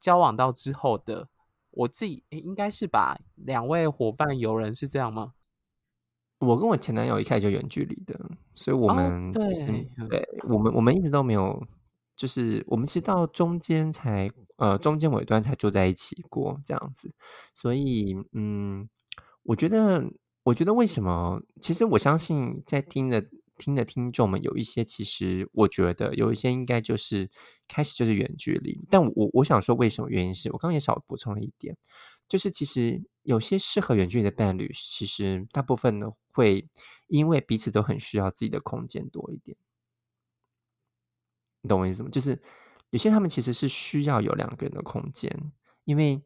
[0.00, 1.28] 交往到之后的。
[1.72, 3.18] 我自己应该是吧？
[3.34, 5.34] 两位伙伴有人是这样吗？
[6.38, 8.18] 我跟我前男友一开始就远距离的，
[8.54, 9.46] 所以我们对
[10.08, 11.66] 对，我们我们一直都没有，
[12.16, 17.14] 就是我们其实到中间才呃中间尾端才坐在一起过这样子，
[17.54, 18.88] 所以嗯，
[19.42, 20.04] 我觉得
[20.44, 21.40] 我觉得为什么？
[21.60, 23.26] 其实我相信在听的。
[23.58, 27.30] 听的听众们有一些，其实我觉得有一些应该就是
[27.66, 31.74] 开始就是远距离，但我我想说为什么原因是我刚刚也少补充了一点，
[32.28, 36.68] 就是其实有些适合远距离的伴侣，其实大部分呢会
[37.08, 39.56] 因为彼此都很需要自己的空间多一点，
[41.66, 42.08] 你懂我意思吗？
[42.12, 42.40] 就是
[42.90, 45.52] 有些他们其实是需要有两个人的空间，
[45.84, 46.22] 因为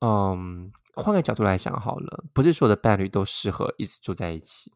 [0.00, 4.72] 嗯，换个角度来想好了，不是所有的伴侣都适合一直住在一起。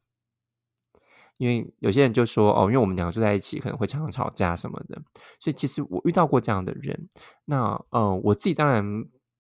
[1.39, 5.03] 因为有些人就说哦，因为我们两个住在一起，可能会常常吵架什么的。
[5.41, 7.09] 所以其实我遇到过这样的人。
[7.47, 8.85] 那呃，我自己当然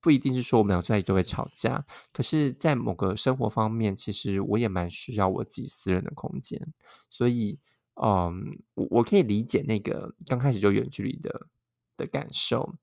[0.00, 6.72] 不一定是说我们两个住在一起都会吵架，可是，在某个生活方面，其实我也蛮需要我自己私人的空间。
[7.08, 7.60] 所以，
[7.94, 11.48] 嗯，我我可以理解那个刚开始就远距离的
[11.96, 12.74] 的感受，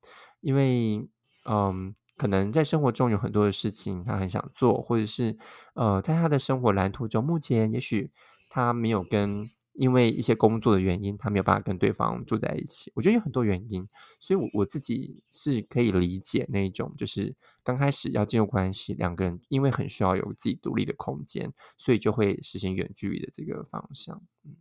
[0.42, 1.08] 因为
[1.46, 5.38] 嗯，可能在生活中有很多的事情他很想做，或者是
[5.76, 8.12] 呃，在他的生活蓝图中，目前也许。
[8.52, 12.92] 他没有跟，因为一些工作的原因，他没有办法跟对方住在一起。
[12.96, 13.88] 我觉得有很多原因，
[14.20, 24.20] 所以，我我自己是可以理解那一种，就是刚开始要进入关系，两个人因为很需要有自己独立的空间，所以就会实行远距离的这个方向。
[24.44, 24.56] 嗯，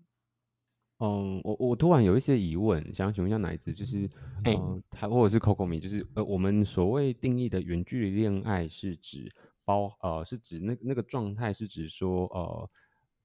[0.98, 4.08] 我我突然有一些疑问，想请问一下奶子，就是，
[4.44, 9.30] 嗯，他或者是 Coco 米，就是呃，我们所谓定义的远距离恋爱是指
[9.64, 12.70] 包呃，是指那那个状态是指说呃。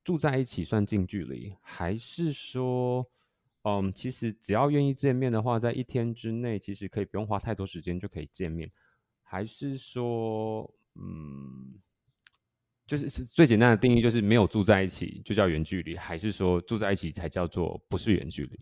[0.05, 3.07] 住在一起算近距离，还是说，
[3.61, 8.69] 嗯，其实只要愿意见面的话，在一天之内，其实可以不用花太多时间就可以见面，
[9.21, 11.74] 还是说，嗯，
[12.95, 18.59] 就是最简单的定义就是没有住在一起就叫远距离，还是说住在一起才叫做不是远距离？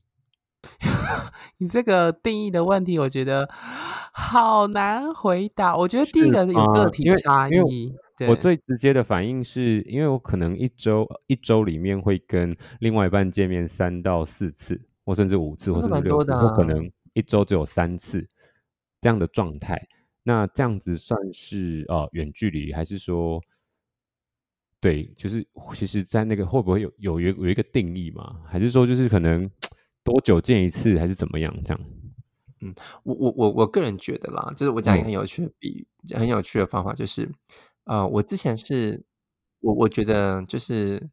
[1.57, 3.49] 你这个定义的问题，我觉得
[4.13, 5.75] 好难回答。
[5.75, 7.93] 我觉得第一个有个体差异。
[8.29, 18.25] 我最直接的反应是因为我可能一周一周里面会跟另外一半见面三到四次，或甚至五次，或甚至六次，或可能一周只有三次
[19.01, 19.85] 这样的状态。
[20.23, 23.41] 那这样子算是呃远距离，还是说
[24.81, 25.05] 对？
[25.15, 28.41] 就是其实，在那个会不会有有有有一个定义嘛？
[28.45, 29.49] 还是说就是可能
[30.03, 31.55] 多久见一次，还是怎么样？
[31.63, 31.81] 这样？
[32.61, 37.31] 嗯，我我我我个人觉得啦，就是我讲一个很有趣的比喻，很有趣的方法，就是。
[37.85, 39.03] 呃，我之前是，
[39.59, 41.09] 我我觉得就是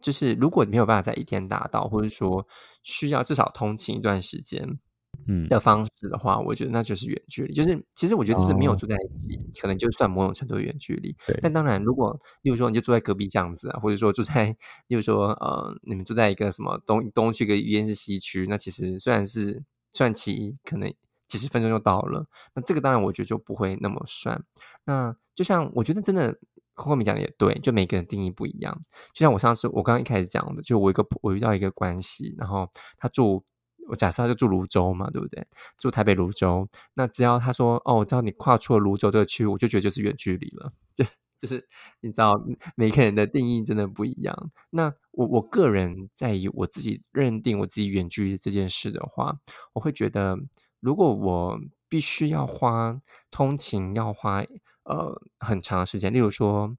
[0.00, 2.44] 就是，如果你没有办法在一天达到，或者说
[2.82, 4.78] 需要至少通勤一段时间，
[5.26, 7.54] 嗯的方式的话，我觉得那就是远距离。
[7.54, 11.14] 就是其实我觉得是没有住在一起，可能就算某种程度的远距离。
[11.40, 14.46] 但当然，如果例如说你就住在隔壁这样子啊，或者说住在，
[14.88, 19.62] 例如说呃，你们住在一个什么东东区跟一边是西区，那其实虽然是
[19.92, 20.92] 算其可能。
[21.28, 22.24] 几十分钟就到了，
[22.54, 24.40] 那这个当然我觉得就不会那么算。
[24.84, 26.38] 那就像我觉得真的
[26.72, 28.80] 后面讲的也对，就每个人定义不一样。
[29.12, 33.44] 就像我上次我刚刚一开始讲的，就我一个我遇到一个关系，然后他住
[33.88, 35.46] 我假设他就住泸州嘛，对不对？
[35.78, 40.70] 住台北泸州，那只要他说哦，我知道你跨出了泸州这个区，我就觉得就是远距离了。
[40.94, 41.04] 就
[41.38, 41.68] 就是
[42.00, 42.32] 你知道
[42.76, 44.50] 每个人的定义真的不一样。
[44.70, 49.38] 那我我个人在于我自己认定我自己远距离这件事的话，
[49.74, 50.38] 我会觉得。
[50.80, 51.58] 如果我
[51.88, 54.44] 必须要花通勤，要花
[54.84, 56.76] 呃很长时间，例如说，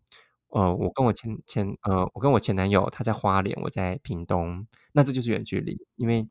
[0.50, 6.26] 呃，我跟我前前呃，我跟我前男友他在花莲，我在屏东，那这就是远距离，因为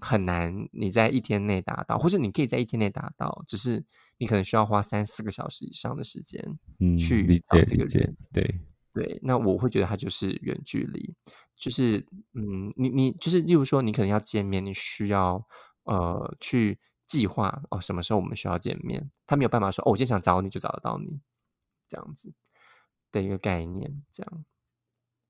[0.00, 3.84] 很难你在一天内达到，或者你可以在一天内达到，只是
[4.18, 6.42] 你可能需要花三四个小时以上的时间，
[6.78, 8.60] 嗯，去找这个人，对
[8.92, 11.14] 对，那我会觉得他就是远距离，
[11.56, 15.46] 就是嗯，你你就是例如说，你可能要见面，你需要
[15.84, 16.78] 呃去。
[17.10, 19.10] 计划哦，什么时候我们需要见面？
[19.26, 21.20] 他没有办法说哦，我今天想找你就找得到你，
[21.88, 22.32] 这样子
[23.10, 24.00] 的一个概念。
[24.08, 24.44] 这样，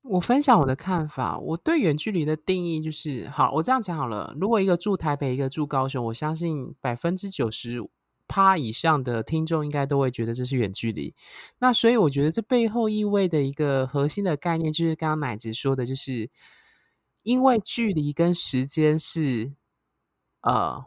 [0.03, 1.37] 我分享我的看法。
[1.37, 4.35] 我对远距离的定义就是：好，我这样讲好了。
[4.39, 7.81] 如果一个住台北，一个住高雄，我相信百分之九十
[8.27, 11.13] 趴以上的听众应该都会觉得这是远距离。
[11.59, 16.29] 那所以我觉得这背后意味的一个核心的概念，就是刚刚奶子说的，就是
[17.23, 19.53] 因为距离跟时间是
[20.41, 20.85] 呃。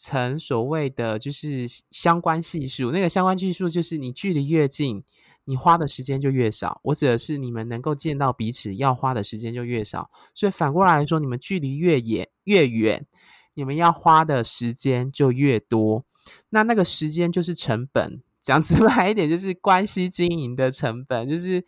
[0.00, 5.02] 成所谓的就是相关系数，那个相关系数就是你距离越近，
[5.48, 6.78] 你花的时间就越少。
[6.84, 10.10] 我指的是你们能够见到彼此要花的时间就越少。
[10.34, 13.06] 所以反过来说，你们距离越远越远，
[13.54, 16.04] 你们要花的时间就越多。
[16.50, 21.64] 那那个时间就是成本，讲直白一点，就是关系经营的成本，就是。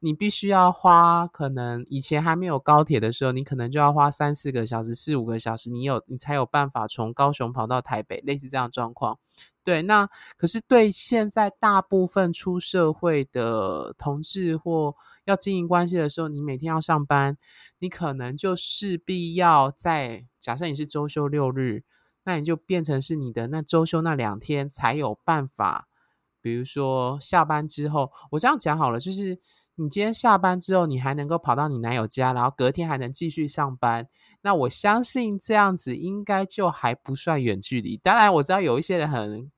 [0.00, 9.18] 你必须要花，可能以前还没有高铁的时候，你可能就要花三四个小时、四五个小时，你有你才有办法从高雄跑到台北，类似这样状况。
[9.64, 14.94] 对，那可是对现在大部分出社会的同志或
[15.24, 17.36] 要经营关系的时候，你每天要上班，
[17.78, 21.82] 你可能就势必要在假设你是周休六日，
[22.24, 25.88] 那你就变成是你的那周休那两天才有办法，
[26.42, 29.40] 比如说下班之后，我这样讲好了，就是。
[29.76, 34.06] 你今天下班之后，你还能够跑到你男友家，然后隔天还能继续上班，
[34.42, 37.96] 那我相信这样子应该就还不算远距离。
[37.96, 39.50] 当然，我知道有一些人很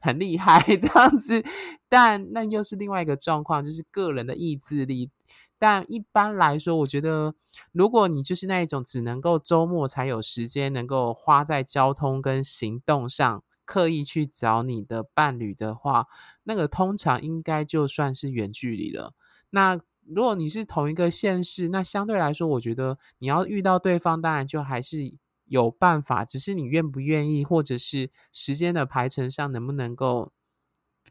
[0.00, 1.44] 很厉害 这样子，
[1.88, 5.10] 但那又是另外一个状况，就是个人的意志力。
[5.58, 7.34] 但一般来说，我觉得
[7.72, 13.42] 如果你就是那一种只能够周末才有时间能够花在交通跟行动上。
[13.66, 16.08] 刻意去找你的伴侣的话，
[16.42, 19.14] 那个通常应该就算是远距离了。
[19.50, 25.14] 那如果你是同一个县市，那相对来说，我觉得你要遇到对方，当然就还是
[25.50, 30.32] 有办法，只是你愿不愿意，或者是时间的排程上能不能够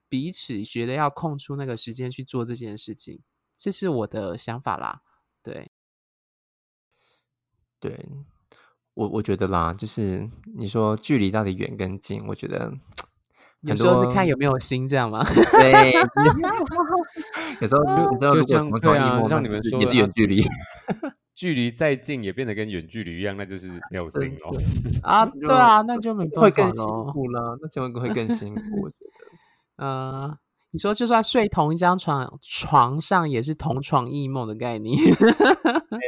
[0.07, 3.21] 彼此觉得要空出那个时间去做这件事情，
[3.57, 5.01] 这是我的想法啦。
[5.43, 5.69] 对，
[7.79, 8.07] 对。
[8.95, 12.73] 我我觉得啦，就是你说距离到底远跟近，我觉得
[13.61, 15.23] 有时候是看有没有心这样吗？
[15.51, 15.93] 对，
[17.61, 20.43] 有时候有时候就像对啊，像你们说也是远距离，
[21.39, 24.53] 距离再近也变得跟远距离一样，那就是没有心哦。
[25.01, 28.95] 啊，对啊，那就没办法会更辛苦了，那结婚会更辛苦，我觉
[29.77, 30.37] 得， 嗯。
[30.71, 34.95] 你说，就算睡同一张床，床上也是同床异梦的概念。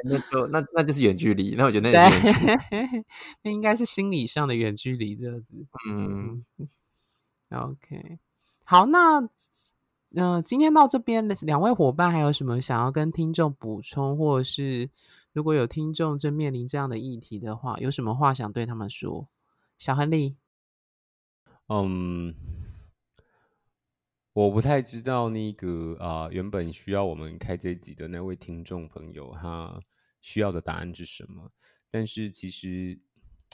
[0.04, 1.56] 那就那那就是远距离。
[1.58, 2.08] 那我觉得那
[3.42, 5.66] 那应该是心理上的远距离这样子。
[5.90, 6.40] 嗯
[7.50, 8.20] ，OK，
[8.64, 9.28] 好，那
[10.14, 14.88] 呃，今天到这边的两位伙伴还有什么想要跟听众补充，或者是
[15.34, 19.30] 如果有听众正面临这样的议题的话，有什么话想对他们说？
[19.78, 20.36] 小亨利，
[21.68, 22.36] 嗯，
[24.34, 29.82] 我不太知道那个啊、原本需要我们开这集的那位听众朋友，他
[30.22, 31.50] 需要的答案是什么？
[31.90, 33.00] 但是其实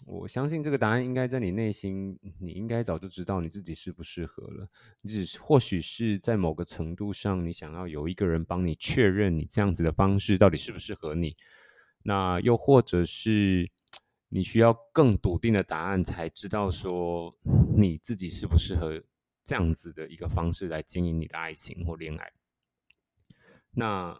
[0.05, 4.67] 我相信这个答案应该在你内心，你应该早就知道你自己适不适合了。
[5.01, 11.33] 你只是或许是在某个程度上，你想要有一个人帮你确认你这样子的方式到底适不适合你。
[12.07, 13.69] 那又或者是
[14.29, 17.37] 你需要更笃定的答案，才知道说
[17.77, 19.03] 你自己适不适合
[19.43, 22.31] 这样子的一个方式来经营你的爱情或恋爱。
[23.71, 24.17] 那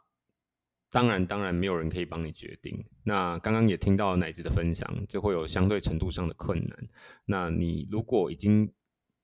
[0.90, 2.86] 当然，当然没有人可以帮你决定。
[3.06, 6.90] 那刚刚也听到奶子的分享，就会有相对程度上的困难。
[7.24, 8.70] 那你如果已经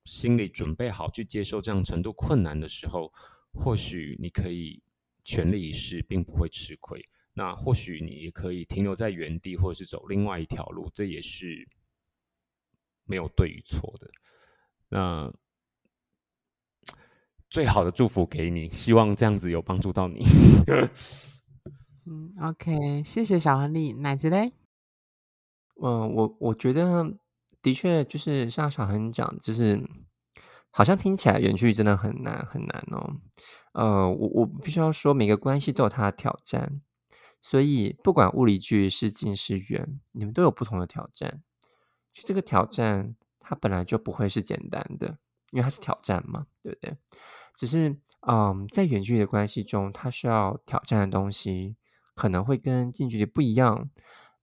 [0.06, 3.12] 心里准备好去接受这样程度困难的时候，
[3.52, 4.82] 或许你可以
[5.22, 7.04] 全力以赴，并不会吃亏。
[7.34, 11.68] 那或许你也可以停留在原地，或者是走另外一条路，这也是
[13.04, 14.08] 没有对与错的。
[14.88, 15.32] 那
[17.50, 20.24] 最好的祝福给你，希望这样子有帮助到你。
[22.06, 24.52] 嗯，OK，谢谢小亨利，奶子嘞？
[25.82, 27.16] 嗯，我我觉得
[27.62, 29.80] 的确就是像小恒讲，就是
[30.70, 33.16] 好像听起来远距离真的很难很难哦。
[33.72, 36.80] 呃，我我必须要说，每个关系都有它的挑战，
[37.44, 41.42] 所以不管物理距离是近是远，你们都有不同的挑战。
[42.10, 45.18] 就这个挑战，它本来就不会是简单的，
[45.50, 46.96] 因为它是挑战嘛，对不对？
[47.54, 47.94] 只是，
[48.26, 51.76] 嗯，在远距离的关系中，它需要挑战的东西
[52.14, 53.90] 可能会跟近距离不一样。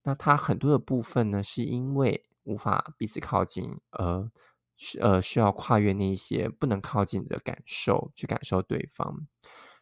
[0.03, 4.29] 那它很多的部分呢，是因为无法彼此靠近，而
[4.99, 9.25] 呃需要跨越那一些不能靠近的感受，去感受对方。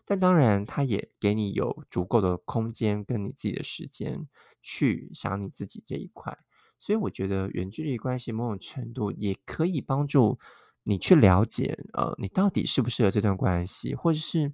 [0.09, 4.27] 但当然，它也给你有足够的空间跟你自己的时间
[4.59, 6.35] 去想你自己这一块。
[6.79, 10.39] 所以，我觉得远距离关系某种程度也可以帮助
[10.81, 14.51] 你去了解，呃，你到底适不适合这段关系，或者是，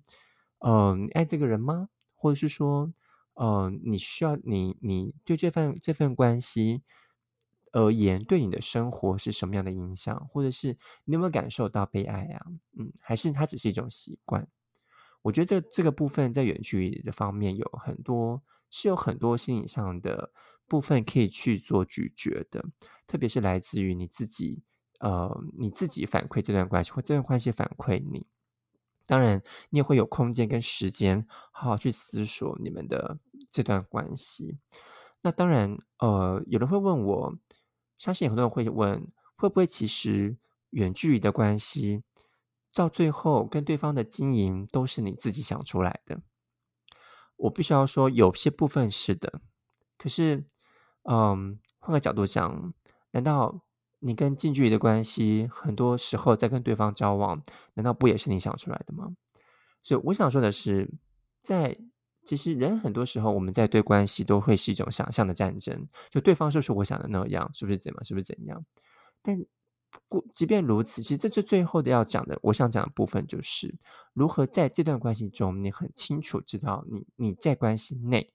[0.60, 1.88] 呃，你爱这个人吗？
[2.16, 2.92] 或者是说，
[3.36, 6.82] 呃，你需要你你对这份这份关系
[7.72, 12.46] 而言，对你的生活是什么样的影响，或者是你有没有感受到被爱啊？
[12.78, 14.46] 嗯，还是它只是一种习惯？
[15.26, 20.32] 我觉得这这个部分在远距离的方面有很多是有很多心理上的
[20.68, 22.64] 部分可以去做咀嚼的，
[23.08, 24.62] 特别是来自于你自己，
[25.00, 28.28] 呃，你自己反馈这段关系，或这段关系反馈你。
[29.08, 33.18] 当然，你也会有空间跟时间，好好去思索你们的
[33.50, 34.60] 这段关系。
[35.22, 37.36] 那当然，呃，有人会问我，
[37.98, 40.38] 相信很多人会问，会不会其实
[40.70, 42.04] 远距离的关系，
[42.76, 46.22] 到最后跟对方的经营都是你自己想出来的？
[47.38, 49.42] 我必须要说，有些部分是的。
[49.98, 50.46] 可是，
[51.10, 52.74] 嗯，换个角度讲，
[53.12, 53.62] 难道
[54.00, 57.42] 你跟近距离的关系，很多时候在跟对方交往，
[57.76, 59.16] 难道不也是你想出来的吗？
[59.82, 60.94] 所以我想说的是，
[61.42, 61.78] 在
[62.26, 68.66] 其实人很多时候，我们在对关系都会是一种想象的战争，就对方是不是我想的那样，是不是怎么，是不是怎样？
[69.22, 69.38] 但
[70.08, 73.76] 不，即便如此，其实这最最后的要讲的，我想讲的部分就是
[74.14, 78.34] 如何在这段关系中，你很清楚知道你你在关系内，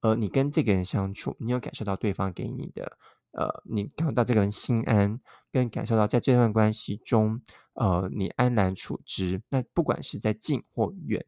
[0.00, 2.98] 呃，你跟这个人相处，你有感受到对方给你的，
[3.32, 7.40] 呃，你感受到这个人心安，跟感受到在这段关系中，
[7.74, 9.42] 呃，你安然处之。
[9.50, 11.24] 那不管是在近或远，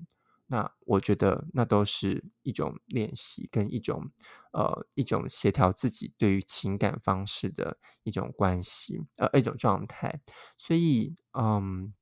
[0.47, 4.11] 那我觉得那都是一种练习，跟一种
[4.53, 10.21] 呃一种协调自己对于情感方式的一种关系，呃一种状态。
[10.59, 11.95] 所以，嗯，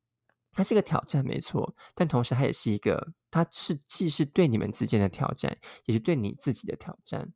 [0.52, 7.32] 它是一个挑战，没错，但同时它也是一个，它是既是对你们之间的挑战，也是对你自己的挑战，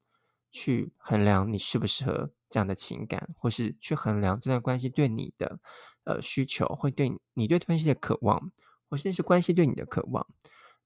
[0.51, 5.61] 去衡量你适不适合这样的情感，或是去衡量这段关系对你的
[6.05, 8.51] 呃需求，会对你对关系的渴望，
[8.91, 10.27] 或甚至是关系对你的渴望。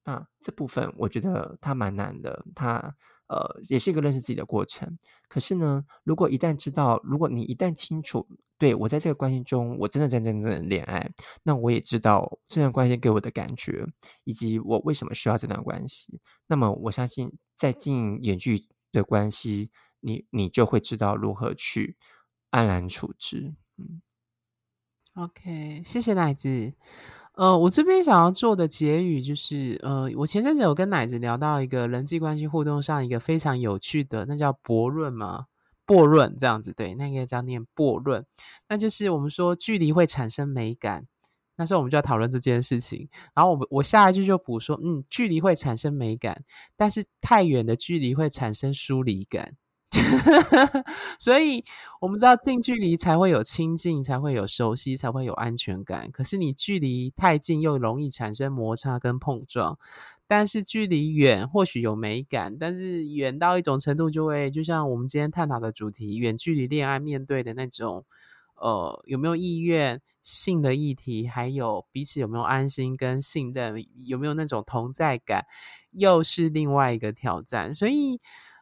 [0.04, 2.94] 那这部分我觉得它蛮难的，它
[3.28, 4.98] 呃也是一个认识自己的过程。
[5.28, 8.26] 可是呢，如果一旦知道，如果你一旦清楚，
[8.58, 11.08] 对我在这个关系中，我真的真真正正恋爱，
[11.44, 13.86] 那我也知道这段关系给我的感觉，
[14.24, 16.20] 以及我为什么需要这段关系。
[16.46, 19.70] 那么我相信，在经营远距的关系，
[20.00, 21.96] 你你就会知道如何去
[22.50, 23.54] 安然处之。
[23.76, 24.02] 嗯
[25.14, 26.74] ，OK，谢谢奶子。
[27.40, 35.46] 呃，我这边想要做的结语就是，呃，我前阵子有跟奶子聊到一个人际关系互动上一个非常有趣的，那叫悖论嘛，
[35.86, 38.26] 悖论这样子，对，那个叫念悖论，
[38.68, 41.06] 那就是我们说距离会产生美感，
[41.56, 43.08] 那时候我们就要讨论这件事情。
[43.34, 46.44] 然后我我下一句就补说，嗯，距离会产生美感，
[46.76, 49.54] 但是太远的距离会产生疏离感。
[51.18, 51.64] 所以
[52.00, 56.10] 我们知道近距离才会有亲近，才会有熟悉，才会有安全感。
[56.12, 59.78] 可是你距离太近，又容易产生摩擦跟碰撞。
[60.28, 68.04] 但是距离远或许有美感，但是远到一种程度，就会就像我们今天探讨的主题——远距离恋爱面对的那种，
[68.54, 75.46] 呃，有没有意愿、性的议题，还有彼此有没有安心跟信任，有没有那种同在感，
[75.90, 77.74] 又是另外一个挑战。
[77.74, 78.20] 所以。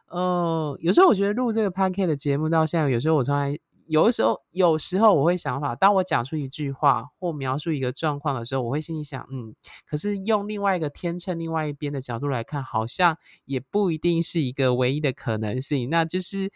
[0.09, 3.57] 呃，有时候我觉得录这个 p a r k e t 的节目到现在，有时候我从来，
[3.87, 9.53] 有的时候，有时候我会想法，当我讲出一句话或描述一个状况的时候，我会心里想，嗯，
[9.87, 15.89] 可是用另外一个天秤另外一边的角度来看，好像也不一定是一个唯一的可能性。
[15.89, 16.51] 那就是，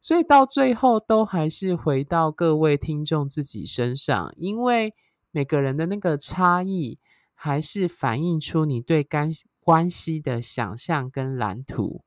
[0.00, 4.94] 所以到最后都还是回到各位听众自己身上，因为
[5.30, 6.98] 每个人的那个差异，
[7.34, 9.30] 还是反映出你对干
[9.60, 12.02] 关系的想象跟蓝图。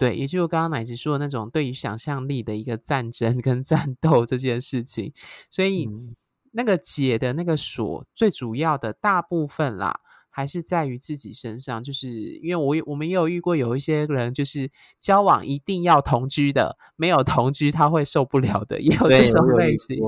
[0.00, 5.12] 对，也就是刚刚奶子说的那种对于想象力的一个战争跟战斗这件事情，
[5.50, 5.86] 所以
[6.52, 11.82] 那个解的那个锁，最主要的大部分啦，还是在于自己身上。
[11.82, 19.98] 就是因为我我们也有遇过有一些人，就是交往一定要同居的，没有同居他会受不了的，也有这种类型。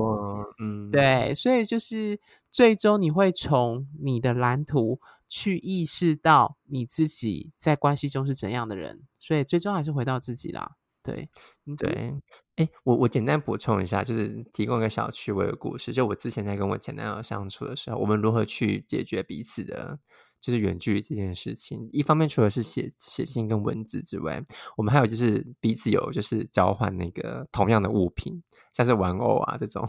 [0.59, 2.19] 嗯，对，所以就是
[2.51, 4.99] 最终你会从你的蓝图
[5.35, 9.01] 去意识到你自己在关系中是怎样的人。
[9.19, 11.27] 所以最终还是回到自己啦，对，
[11.75, 12.13] 对，
[12.57, 15.91] 哎，我我简单补充一下，就是提供一个小趣味的故事。
[15.91, 19.97] 就我之前在跟我前男友相处的时候，我们如何去解决彼此的，
[20.39, 21.89] 就是远距离这件事情。
[21.91, 24.43] 一方面，除了是写写信跟文字之外，
[24.77, 29.83] 我们还有就是彼此有就是交换那个同样的物品，像是玩偶啊这种。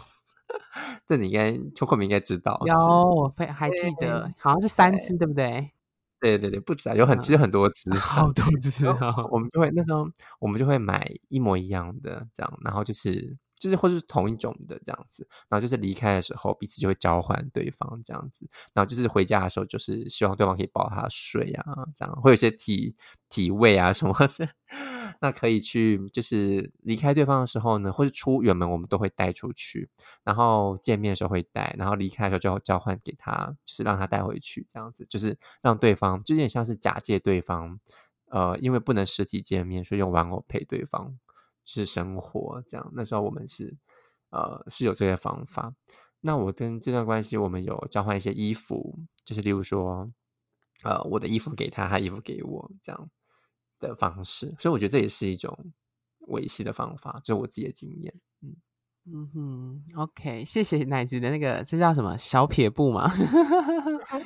[1.07, 5.71] 这你应该邱克明应该知道，有我非还记得，好像是三只，对不对？
[6.21, 9.15] 对对对，不止啊，有很其实很多只， 好多只啊。
[9.31, 10.09] 我们就会那时候，
[10.41, 22.97] 我们就会买一模一样的这样，然后就是就是或是同一种的这样子，然后就是离开的时候彼此就会交换对方这样子，然后就是回家的时候就是希望对方可以抱他睡啊，这样会有些体
[23.29, 24.49] 体味啊什么的。
[25.21, 29.89] 那可以去，就是离开对方的时候呢，或是出远门，我们都会带出去。
[30.23, 37.79] 然后见面的时候会带，然后离开的时候就交换给他，就是让他带回去，这样子就是让对方就有点像是假借对方，
[38.31, 41.19] 呃，因为不能实体见面，所以用玩偶陪对方
[41.65, 42.91] 是生活这样。
[42.95, 43.77] 那时候我们是
[44.31, 45.75] 呃是有这些方法。
[46.21, 50.11] 那我跟这段关系，我们有交换一些衣服，就是例如说，
[50.83, 53.11] 呃，我的衣服给他，他衣服给我，这样。
[53.89, 55.57] 的方式，所以我觉得这也是一种
[56.29, 58.15] 维系的方法，这是我自己的经验。
[58.43, 58.57] 嗯
[59.07, 63.11] 嗯哼，OK，谢谢奶子的那个，这叫什么小撇步嘛？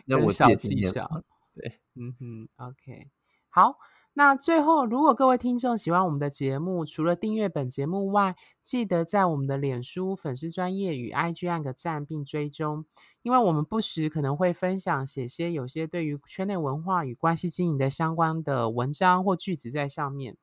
[0.07, 3.11] 那 我小技巧，对，嗯哼，OK，
[3.49, 3.77] 好。
[4.15, 12.85] 那最后，如果各位听众喜欢我们的节目，除了订阅本节目外，记得在我们的脸书粉丝专业与 IG 按个赞并追踪，
[13.23, 20.37] 因为我们不时可能会分享写些有些对于圈内文化与关系经营的相关的文章或句子在上面。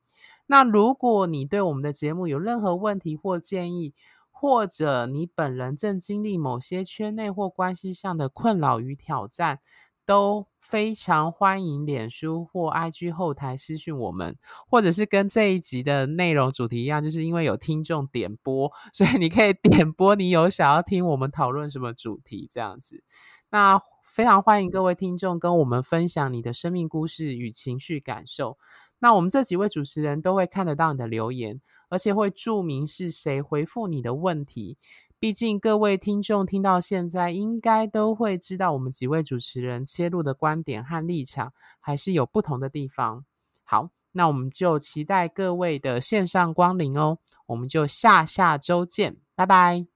[0.48, 3.94] 那如果你对我们的节目有任何问题或建议，
[4.32, 9.60] 或者你本人正经历某些圈内或关系上的困扰与挑战，
[10.06, 14.38] 都非常欢迎脸书或 IG 后台私讯我们，
[14.68, 23.04] 或者是跟这一集的内容主题一样，就是因为有听众点播， 所以你可以点播你有想要听我们讨论什么主题这样子。
[23.50, 28.58] 那非常欢迎各位听众跟我们分享你的生命故事与情绪感受。
[29.00, 34.78] 那我们这几位主持人都会看得到你的留言，而且会注明是谁回复你的问题。
[35.20, 43.26] 毕竟各位听众听到现在，应该都会知道我们几位主持人切入的观点和立场还是有不同的地方。
[43.64, 47.18] 好，那我们就期待各位的线上光临哦。
[47.48, 49.88] 我们就下下周见，拜拜，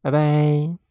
[0.00, 0.89] 拜拜。